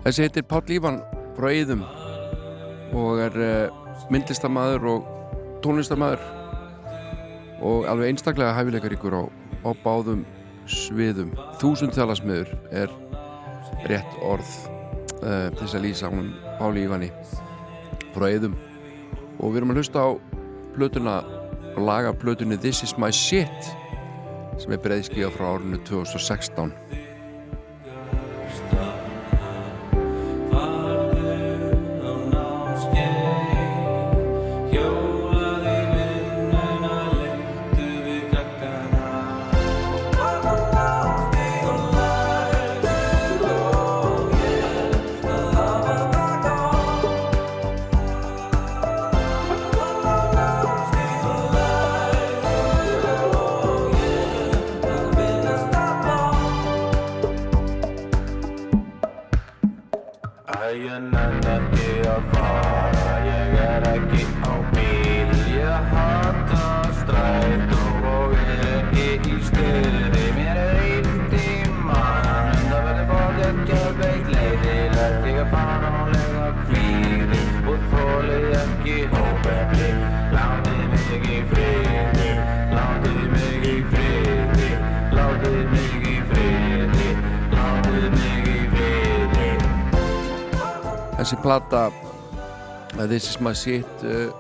[0.09, 1.03] Þessi heitir Páll Ívan
[1.37, 1.83] frá Eðum
[2.97, 5.11] og er uh, myndlistamæður og
[5.61, 6.23] tónlistamæður
[7.69, 9.23] og alveg einstaklega hæfileikaríkur á,
[9.69, 10.23] á báðum
[10.65, 11.35] sviðum.
[11.61, 12.97] Þúsundþjálasmiður er
[13.93, 14.49] rétt orð
[15.21, 17.13] uh, til þess að lýsa hún Páli Ívani
[18.17, 18.57] frá Eðum
[19.37, 20.11] og við erum að hlusta á
[20.73, 21.21] plötuna
[21.75, 23.75] og laga plötunni This is my shit
[24.57, 26.88] sem er breiðskíða frá árinu 2016
[93.69, 94.31] Shit uh,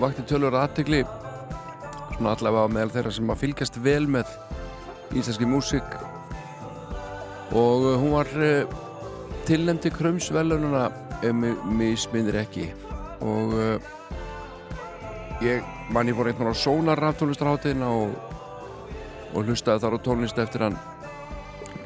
[0.00, 1.04] vakti tölur aðtegli
[2.16, 4.32] svona allavega meðal þeirra sem að fylgjast vel með
[5.14, 5.94] íslenski músík.
[7.54, 8.72] Og uh, hún var uh,
[9.46, 10.88] tilnefndi krömsvelununa
[11.20, 12.64] ef mig misminnir ekki.
[13.22, 13.54] Og
[15.46, 15.62] ég
[15.94, 18.18] man ég fór einhvern á Sónar raftónlistarháttiðina og,
[19.30, 20.80] og hlustaði þar á tónlist eftir hann.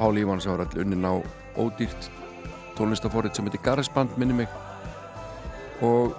[0.01, 1.20] Pál Ívan sem var all unnin á
[1.61, 2.09] ódýrt
[2.81, 4.59] tónlistaforrið sem heitir Garðsband minni mig.
[5.85, 6.16] Og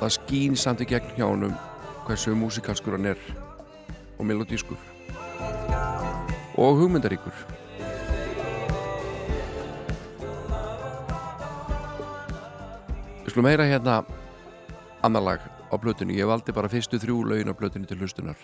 [0.00, 1.54] það skín samt í gegn hjá honum
[2.04, 3.20] hversu músikalskur hann er
[4.18, 4.78] og melodískur
[6.54, 7.34] og hugmyndaríkur.
[13.24, 14.02] Við skulum heyra hérna
[15.02, 18.38] annar lag á blötunni ég valdi bara fyrstu þrjú lögin á blötunni til hlustunar.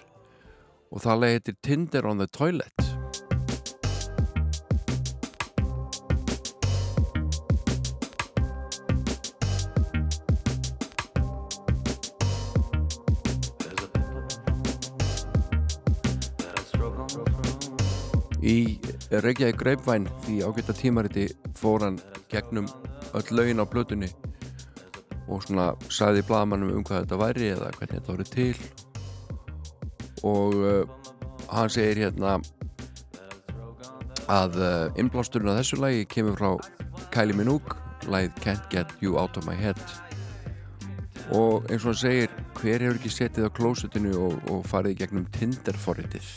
[0.90, 2.89] Og það lag heitir Tinder on the Toilet
[19.10, 21.24] Reykjavík Greipvæn því ágætta tímariti
[21.58, 21.96] fór hann
[22.30, 22.68] gegnum
[23.18, 24.06] öll lögin á blötunni
[25.26, 28.60] og svona sagði blagamannum um hvað þetta væri eða hvernig þetta voru til.
[30.22, 30.84] Og uh,
[31.50, 32.36] hann segir hérna
[34.30, 36.54] að uh, innblásturinn af þessu lagi kemur frá
[37.10, 37.74] Kylie Minogue
[38.06, 39.82] lagið Can't Get You Out of My Head.
[41.34, 45.26] Og eins og hann segir hver hefur ekki setið á klósutinu og, og farið gegnum
[45.34, 46.30] Tinder forritið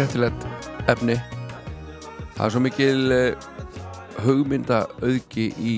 [0.00, 0.44] skemmtilegt
[0.88, 1.14] efni.
[2.32, 3.48] Það er svo mikil uh,
[4.24, 5.74] hugmynda auðgi í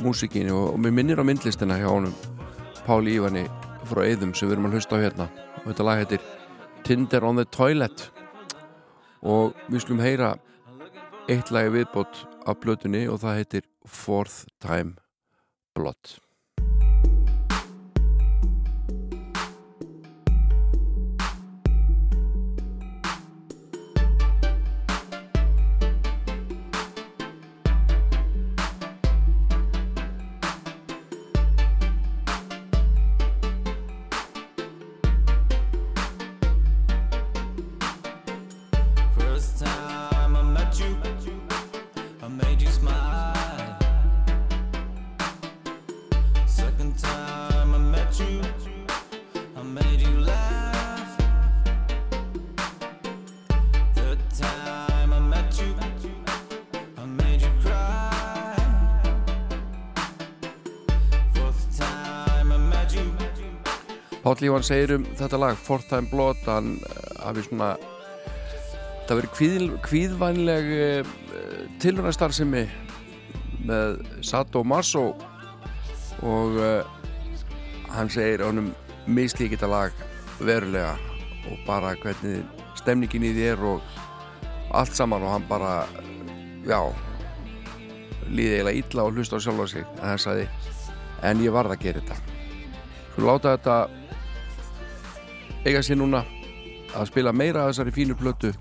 [0.00, 2.14] músikinu og, og mér minnir á myndlistina hjá honum
[2.86, 3.44] Páli Ívani
[3.84, 5.28] frá Eðum sem við erum að hlusta á hérna.
[5.60, 6.24] Og þetta lag heitir
[6.88, 8.08] Tinder on the Toilet.
[9.20, 10.36] Og við slum heyra
[11.28, 14.96] eitt lagi viðbót af blötunni og það heitir Fourth Time
[15.76, 16.16] Blood
[64.46, 67.74] Ívan segir um þetta lag Fourth Time Blood hann eh, hafi svona
[69.06, 71.10] það verið kvíð, kvíðvænleg uh,
[71.82, 72.64] tilhörnastarfsemi
[73.66, 75.04] með Sato Maso
[76.26, 76.82] og uh,
[77.94, 78.72] hann segir honum
[79.06, 80.06] mislík þetta lag
[80.40, 80.96] verulega
[81.46, 82.42] og bara hvernig
[82.78, 83.82] stemningin í er og
[84.74, 85.86] allt saman og hann bara
[86.66, 86.80] já
[88.26, 89.86] líði eiginlega illa og hlusta á sjálfa sig.
[90.02, 90.48] En hann sagði
[91.22, 92.16] en ég varð að gera þetta.
[93.14, 93.76] Svo láta þetta
[95.66, 96.22] eiga sér núna
[96.94, 98.52] að spila meira af þessari fínu plötu.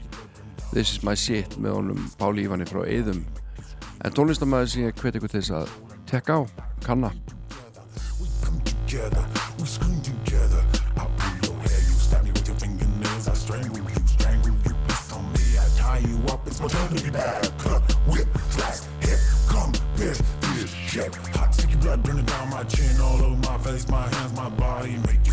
[0.72, 3.22] This is my shit með honum Páli Ívani frá Eðum
[4.06, 5.70] en tónlistamæður sem ég hveti ykkur til þess að
[6.10, 6.42] tekka á,
[6.86, 7.14] kanna.
[21.36, 24.96] Hot, sticky blood burning down my chin, all over my face, my hands, my body.
[25.06, 25.25] Make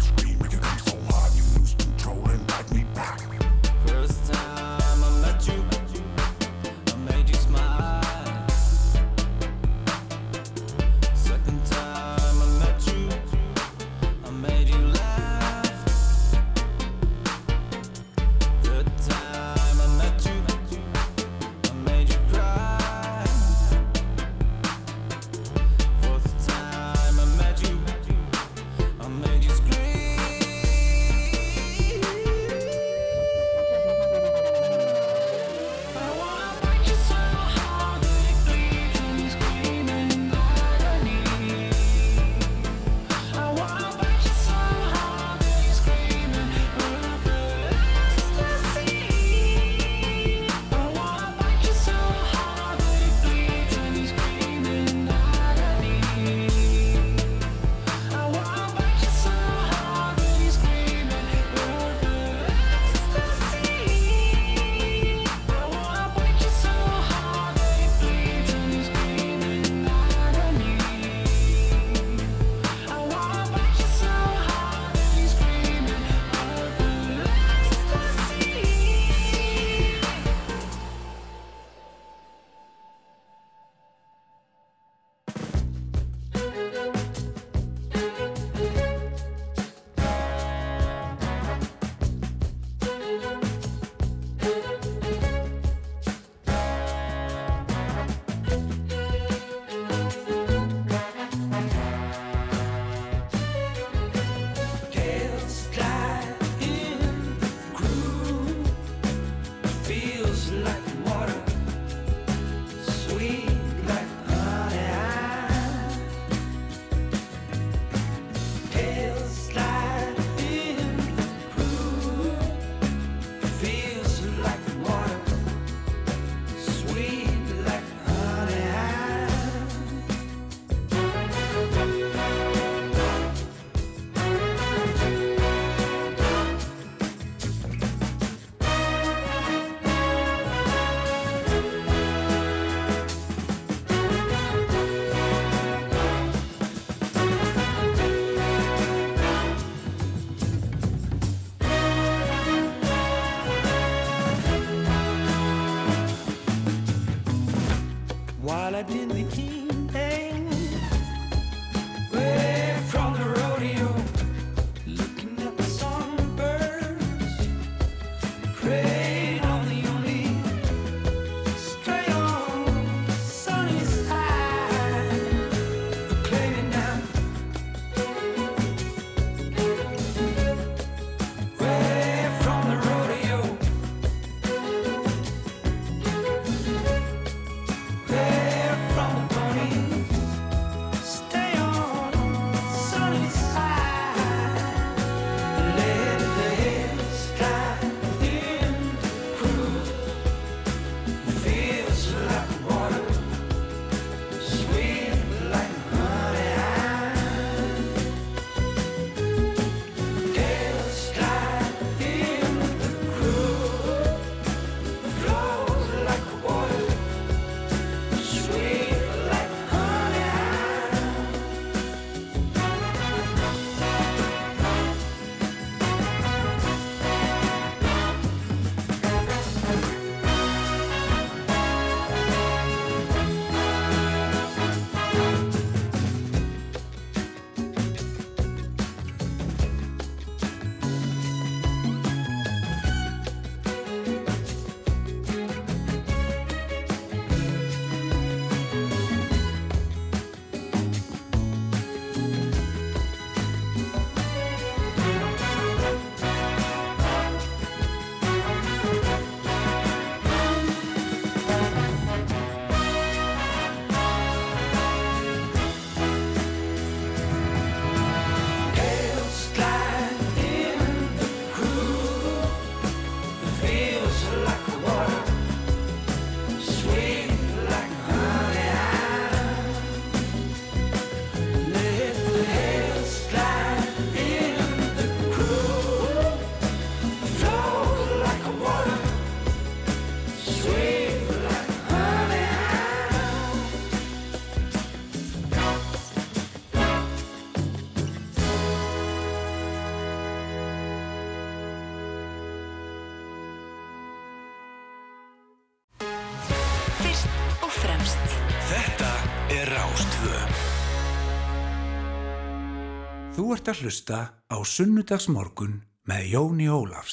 [313.63, 314.21] ert að hlusta
[314.51, 315.75] á Sunnudagsmorgun
[316.11, 317.12] með Jóni Ólafs.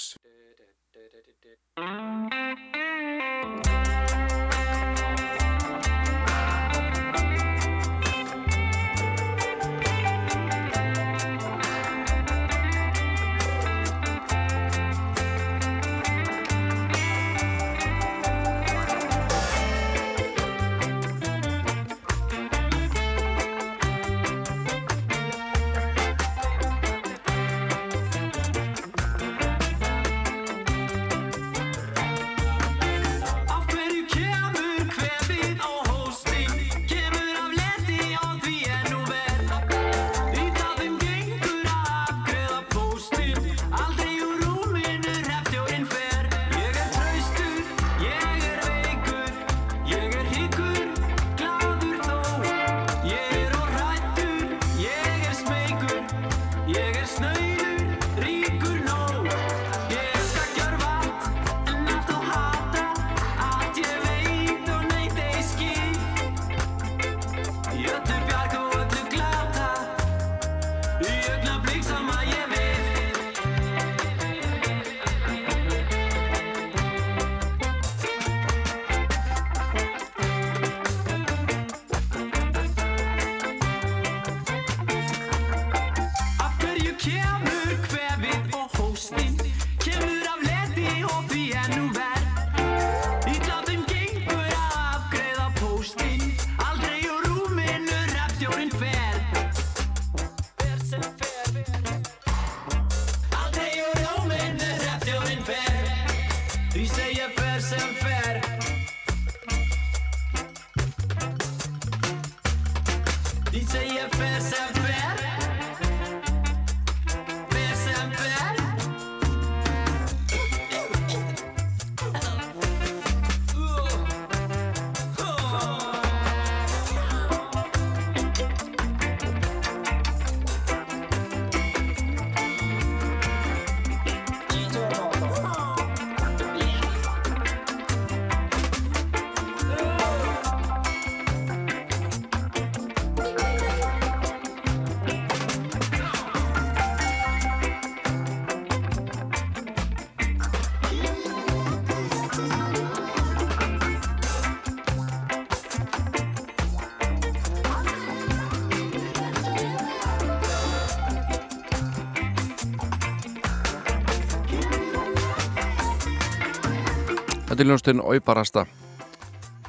[167.59, 168.61] Þetta er ljónstinn Óibarasta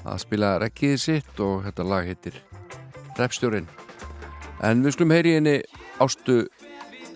[0.07, 2.37] að spila reggiði sitt og þetta lag heitir
[3.19, 3.67] Repstjórin
[4.63, 5.57] en við skulum heyri henni
[5.99, 6.37] Ástu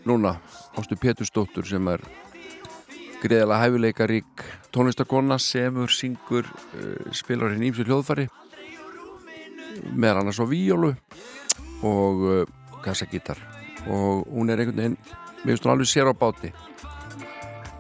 [0.03, 0.33] núna,
[0.75, 2.03] Ástu Pétursdóttur sem er
[3.23, 4.45] greiðilega hæfileikarík
[4.75, 8.27] tónlistakonna semur, syngur uh, spilar henni ímsu hljóðfæri
[9.95, 10.97] með annars á víjólu
[11.87, 12.51] og
[12.83, 13.39] kassagítar
[13.87, 15.03] og hún er einhvern veginn
[15.47, 16.51] við skulum alveg sér á báti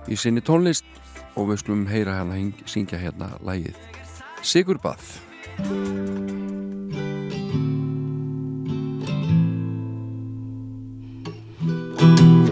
[0.06, 1.02] í sinni tónlist
[1.34, 3.76] og við skulum heyra hing, syngja hérna lægið
[4.44, 5.02] Sigurbað
[12.04, 12.43] Í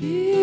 [0.00, 0.37] fyrir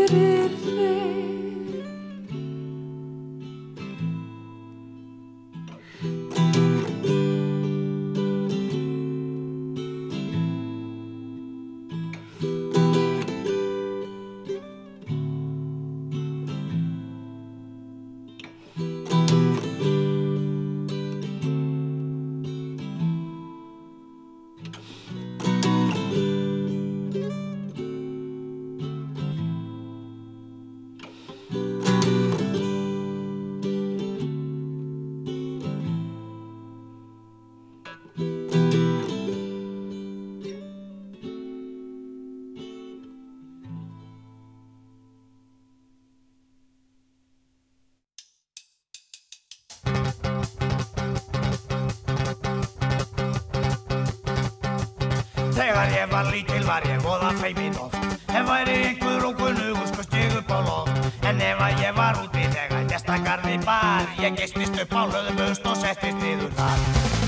[56.06, 57.98] ég var lítil var ég voða feimin oft.
[58.38, 60.92] En væri einhver ókunnugur sko stig upp á loft.
[61.26, 65.76] En ef að ég var úti þegar gestakarði bar Ég gistist upp á hlöðumust og
[65.82, 66.80] settist niður þar.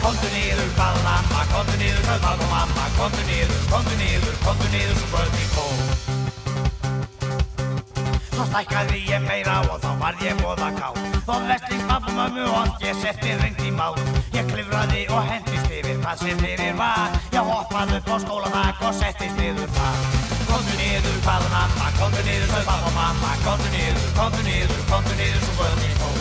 [0.03, 2.85] Kondu niður, hvað mamma, kondu niður, hvað mamma, mamma.
[2.99, 5.65] Kondu niður, kondu niður, kondu niður, svo börn í kó
[8.37, 10.89] Þá stækkaði ég meira og þá varð ég voða ká
[11.25, 13.97] Og vestlings pappa mömmu og ég setti reynd í mál.
[14.37, 19.37] Ég klifraði og hendist yfir sem fyrir var Ég hoppaði upp á skólatak og settist
[19.37, 20.01] niður þar.
[20.47, 23.31] Kondu niður, hvað mamma, kondu niður, þau pappa mamma.
[23.45, 26.11] Kondu niður, kondu niður, kondu niður, svo í kó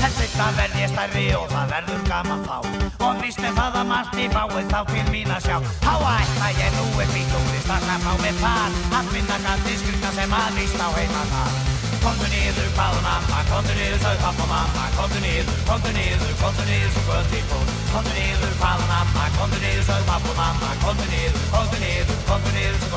[0.00, 2.56] En seinna verð ég stærri og það verður gaman þá.
[3.00, 5.58] Og er það að margt í fáið þá til mín að sjá.
[5.86, 10.16] Há ætla ég nú er bílúrist að sem á mig þar Að finna gæti skrifna
[10.16, 14.50] sem að víst á heima þar Komdu niður, hvaðu mamma, komdu niður, þau pappa og
[14.52, 14.84] mamma.
[14.96, 19.60] Komdu niður, komdu niður, komdu niður, svo gott í fór Komdu niður, hvaðu mamma, komdu
[19.62, 22.90] niður, þau pappa og mamma Komdu niður, komdu niður, komdu niður,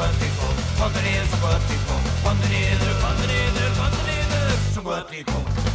[4.74, 5.73] svo gott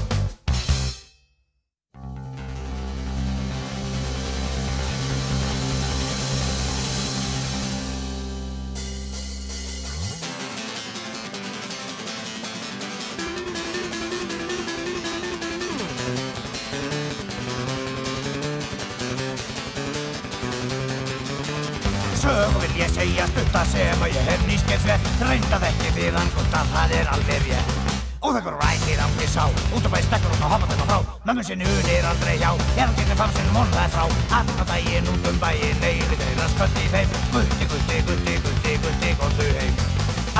[31.28, 32.54] Mömmu sinni unir aldrei hjá.
[32.56, 34.04] Ég er að geta fann sinni von það er frá.
[34.38, 37.10] Alla daginn út um bæinn Eili þeirra sköldi í þeim.
[37.34, 39.82] Gutti, gutti, gutti, gutti, gutti, góttu heim.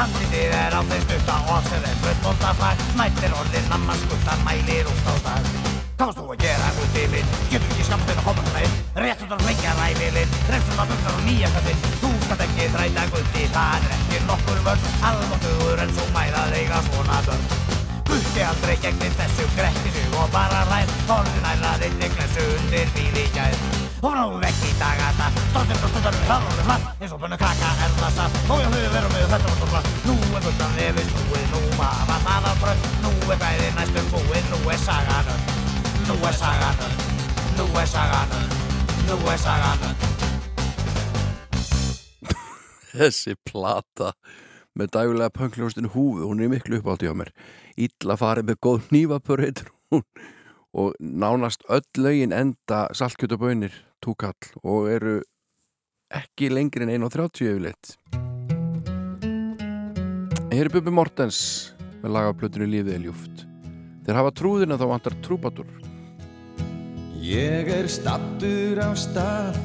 [0.00, 4.40] Andlitið er á þeim stutta og sem þeim full bóta fag Mættir orðin amma skutta
[4.48, 5.52] mælir út á dag.
[6.00, 7.36] Varst þú að gera, gutti minn?
[7.52, 8.82] Getur ekki skamt þinn að koma inn?
[9.04, 11.88] Rétt út að hlengja ræfilinn Refsum að buknar og nýja kallinn.
[12.00, 14.92] Þú skalt ekki þræta, gutti, það er ekki nokkur vörn.
[15.10, 16.48] Almáttugur en þú mæðað
[18.08, 23.16] Gutti aldrei gegnir þessu grettinu og bara hlær Horfin ælað inn í glesu undir bíl
[23.20, 23.54] í gær.
[23.98, 27.68] Og frá vekk í dagata Stoltir og stundar við við flatt Eins og bönnu krakka
[27.84, 28.36] er það satt.
[28.46, 32.16] Og ég höfðu verið með þetta og stofla Nú er guttan nefið snúið Nú hafa
[32.26, 35.42] það á brönd Nú er bæði næstum búið Nú er sagan öll
[36.08, 36.96] Nú er sagan öll
[37.58, 38.48] Nú er sagan öll
[39.08, 39.96] Nú er sagan öll
[42.98, 44.14] Þessi plata
[44.78, 47.30] með dægulega pöngljónstin húfu, hún er miklu uppátt hjá mér.
[47.78, 50.02] Ítla farið með góð nývapur heitur hún
[50.74, 55.20] og nánast öll lögin enda saltkjötabönir túkall og eru
[56.10, 57.92] ekki lengri en 1.30 yfirleitt.
[60.50, 61.40] Hér er Bubi Mortens
[62.02, 63.44] með lagaplötunni Lífið er ljúft.
[64.06, 65.70] Þeir hafa trúðina þá vantar trúbatur.
[67.22, 69.58] Ég er stattur á stað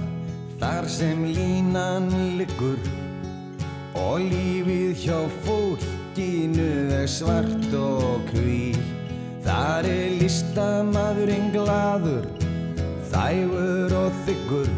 [0.61, 2.77] þar sem línan liggur
[3.99, 6.69] og lífið hjá fólkinu
[7.01, 8.73] er svart og hví
[9.43, 12.27] Þar er listamadurinn gladur,
[13.11, 14.69] þægur og þyggur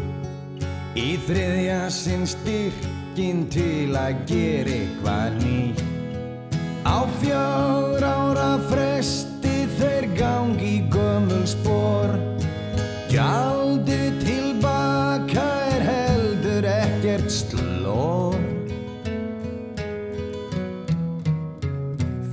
[0.98, 5.84] í þriðja sinn styrkin til að gera eitthvað nýtt.
[6.86, 12.14] Á fjár ára fresti þeir gangi gömul spór
[13.10, 17.75] Gjaldið tilbaka er heldur ekkert slór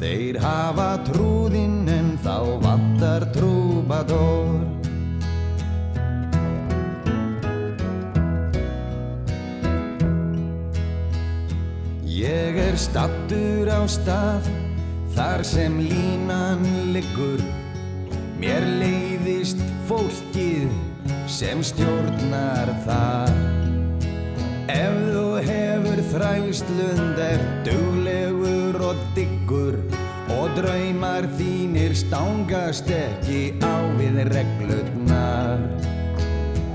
[0.04, 4.66] Þeir hafa trúðinn en þá vantar trúbador.
[12.04, 14.52] Ég er stattur á stað
[15.16, 17.40] þar sem línan liggur.
[18.44, 20.68] Mér leiðist fólkið
[21.32, 23.73] sem stjórnar það
[24.72, 29.76] Ef þú hefur þrælslund er duglegur og diggur
[30.32, 35.60] og draumar þínir stangast ekki á við reglurnar.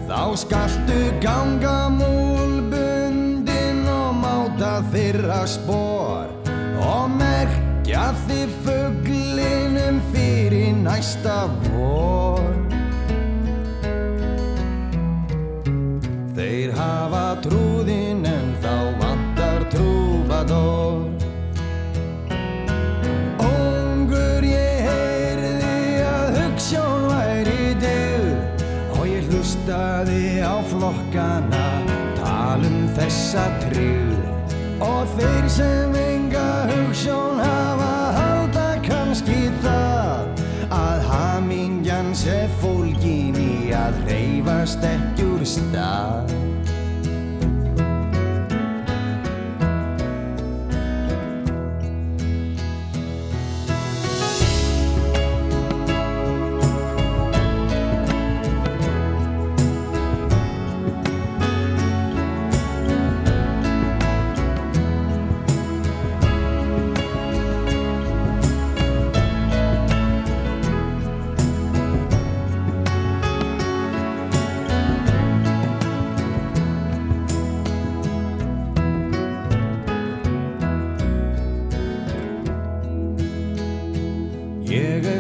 [0.05, 6.29] Þá skaltu ganga múlbundin og máta þeirra spór
[6.85, 12.68] og merkja þið fuglinum fyrir næsta vor
[16.39, 21.01] Þeir hafa trúðinn en þá vantar trúbador.
[23.43, 28.31] Ungur ég heyrði að hugssjón væri dyr
[28.95, 31.67] og ég hlustaði á flokkana
[32.23, 34.55] talum þessa tryggð.
[34.79, 37.98] Og þeir sem enga hugssjón hafa
[44.69, 46.58] reyfast ekki úr stað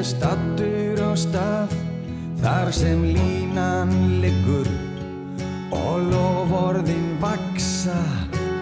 [0.08, 1.72] stattur á stað
[2.40, 3.90] þar sem línan
[4.22, 4.68] liggur
[5.74, 7.98] og loforðin vaksa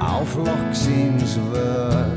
[0.02, 2.10] á flokksins vör.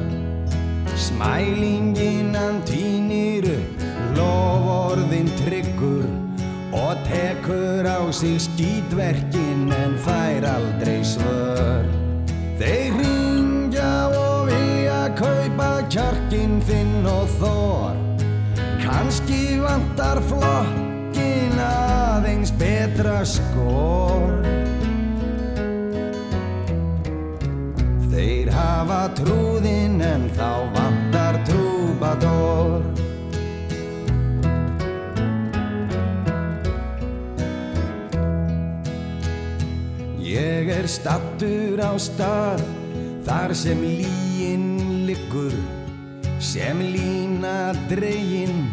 [0.97, 3.85] Smælingin hann týnir upp
[4.17, 6.09] loforðin tryggur
[6.73, 11.85] og tekur á sig skítverkin en fær aldrei svör.
[12.57, 17.98] Þeir ringja og vilja kaupa kjarkin þinn og þor
[18.89, 24.41] Kanski vantar flokkin aðeins betra skor.
[28.09, 32.81] Þeir hafa trúðinn en þá vantar trúbador.
[40.17, 42.65] Ég er stattur á stað
[43.29, 45.53] þar sem líin liggur
[46.41, 48.63] sem lína dregin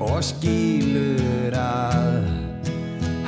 [0.00, 2.24] og skýlur að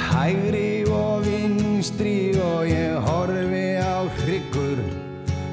[0.09, 4.81] hægri og vinstri og ég horfi á hryggur.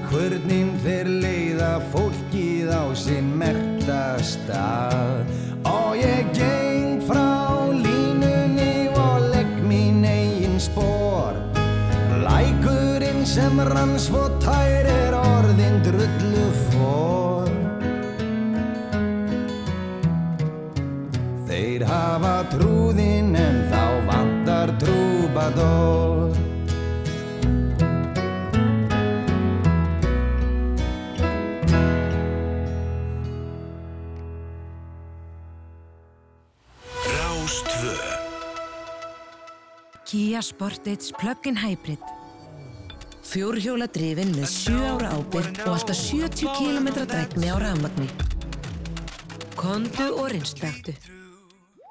[0.09, 5.27] Hvernig þeir leiða fólkið á sinn mertastað
[5.69, 11.37] og ég geng frá línunni og legg mín eigin spór
[12.25, 17.18] lækurinn sem rann svo tær er orðin drullu fór
[21.79, 26.35] Þeir hafa trúðinn en þá vantar trúbador matador.
[37.05, 37.95] Rástvö
[40.03, 42.03] Kia Sportage Plug-in Hybrid
[43.23, 48.09] Fjórhjóla drifin með 7 ára ábyrg og alltaf 70 km drækni á rafmagni.
[49.55, 51.18] Kondu og rinstaktu.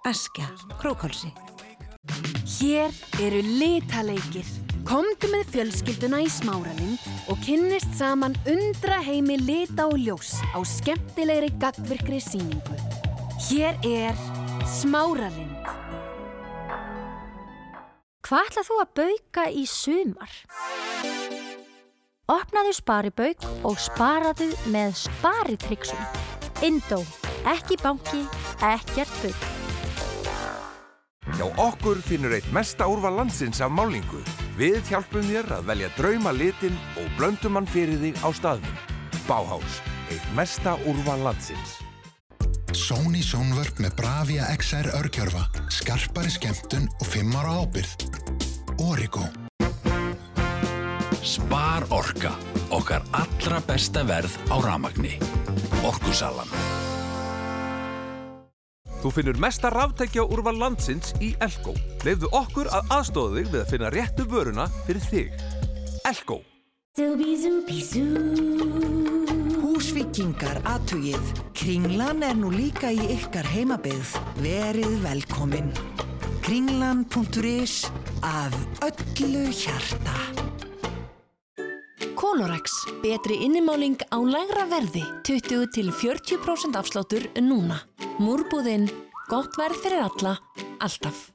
[0.09, 0.45] Askja,
[0.79, 1.33] Krókálsi.
[2.59, 2.91] Hér
[3.21, 4.47] eru litaleikir.
[4.89, 11.51] Komdu með fjölskylduna í smáralind og kynnist saman undra heimi lita og ljós á skemmtilegri
[11.61, 12.79] gagvirkri síningu.
[13.51, 14.17] Hér er
[14.79, 15.69] smáralind.
[18.25, 20.41] Hvað ætlað þú að bauka í sumar?
[22.33, 26.01] Opnaðu sparibauk og sparaðu með sparitryggsum.
[26.65, 27.05] Indó,
[27.45, 28.25] ekki banki,
[28.73, 29.58] ekkert bauk.
[31.37, 34.23] Hjá okkur finnur eitt mesta úrval landsins af málingu.
[34.59, 38.79] Við hjálpum þér að velja drauma litin og blöndum hann fyrir þig á staðnum.
[39.29, 41.77] Bauhaus, eitt mesta úrval landsins.
[42.77, 48.09] Sony sjónvörp með Bravia XR örgjörfa, skarpari skemmtun og 5 ára ábyrð.
[48.89, 49.27] Origo.
[51.23, 52.33] Spar Orka.
[52.71, 55.17] Okkar allra besta verð á ramagni.
[55.85, 56.49] Orkusalan.
[58.99, 61.71] Þú finnur mesta ráftækja úrval landsins í Elko.
[62.03, 65.45] Leifðu okkur að aðstóða þig við að finna réttu vöruna fyrir þig.
[66.09, 66.41] Elko.
[69.63, 71.31] Húsvíkingar aðtugið.
[71.55, 74.17] Kringlan er nú líka í ykkar heimabið.
[74.43, 75.71] Verið velkomin.
[76.43, 77.85] Kringlan.is
[78.27, 80.17] af öllu hjarta.
[82.19, 87.79] Kolorex, betri innimáling á lægra verði, 20 til 40% afsláttur núna.
[88.19, 88.89] Múrbúðinn,
[89.31, 90.33] gott verð fyrir alla,
[90.83, 91.29] alltaf.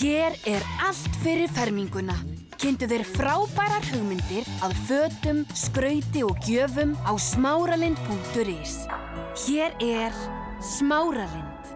[0.00, 2.16] Hér er allt fyrir ferminguna.
[2.58, 8.74] Kynntu þér frábærar hugmyndir að fötum, skrauti og gjöfum á smáralind.is.
[9.46, 10.18] Hér er
[10.58, 11.70] Smáralind.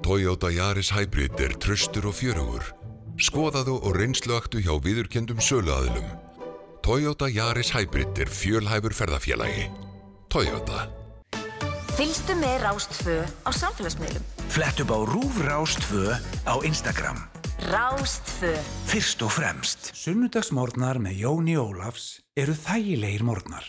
[0.00, 2.72] Toyota Yaris Hybrid er tröstur og fjörugur.
[3.20, 6.08] Skoðaðu og reynsluaktu hjá viðurkendum söluaðilum.
[6.80, 9.91] Toyota Yaris Hybrid er fjölhæfur ferðafélagi.
[10.32, 10.86] Toyota.
[11.92, 14.24] Fylgstu með Rástfö á samfélagsmiðlum.
[14.48, 16.16] Flett upp á Rúf Rástvö
[16.48, 17.20] á Instagram.
[17.68, 18.56] Rástfö.
[18.88, 19.92] Fyrst og fremst.
[19.92, 23.68] Sunnudagsmórnar með Jóni Ólafs eru þægilegir mórnar.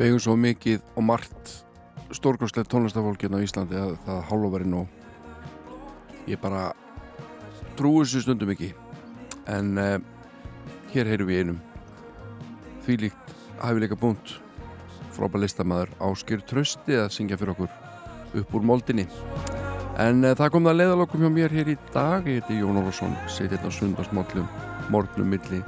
[0.00, 1.50] Við eigum svo mikið og margt
[2.16, 4.94] stórkostlegt tónlistafólkinn á Íslandi að það hálfa verið nóg.
[6.24, 6.70] Ég bara
[7.76, 8.70] trúi þessu stundum ekki.
[9.52, 9.98] En uh,
[10.94, 11.60] hér heyrum við einum.
[12.86, 14.38] Því líkt hæfileika búnt
[15.12, 19.04] frábæð listamæður Áskir Trösti að syngja fyrir okkur upp úr moldinni.
[20.00, 22.24] En uh, það kom það leiðalokum hjá mér hér í dag.
[22.24, 24.48] Ég heiti Jón Ólafsson setið hérna á sundarsmóllum
[24.88, 25.60] morgnum milli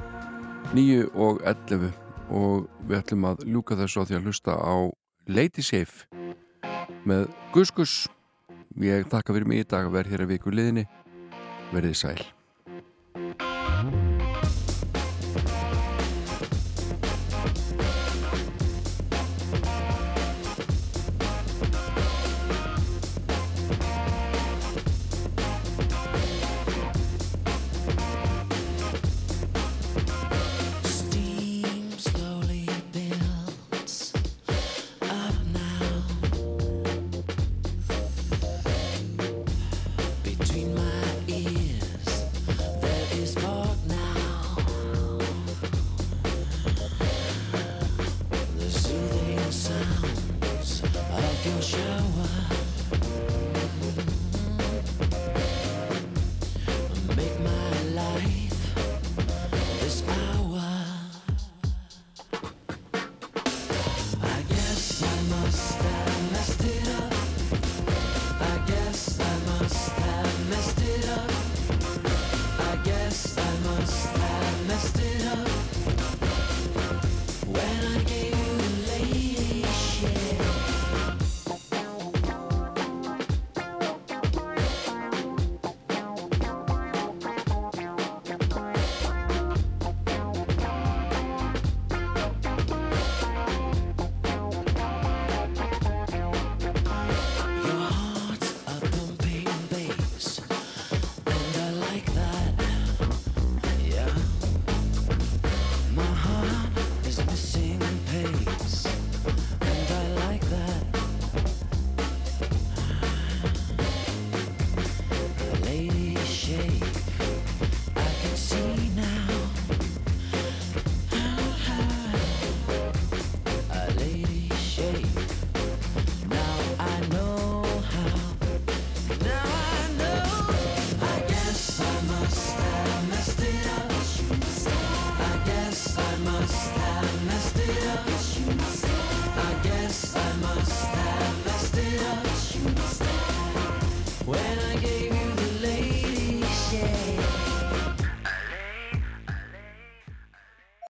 [0.73, 2.01] 9 og 11
[2.33, 4.75] og við ætlum að ljúka þessu á því að hlusta á
[5.29, 6.07] Lady Safe
[7.07, 7.95] með Gus Gus.
[8.81, 10.87] Ég þakka fyrir mig í dag að vera hér að viku liðinni.
[11.73, 12.21] Verðið sæl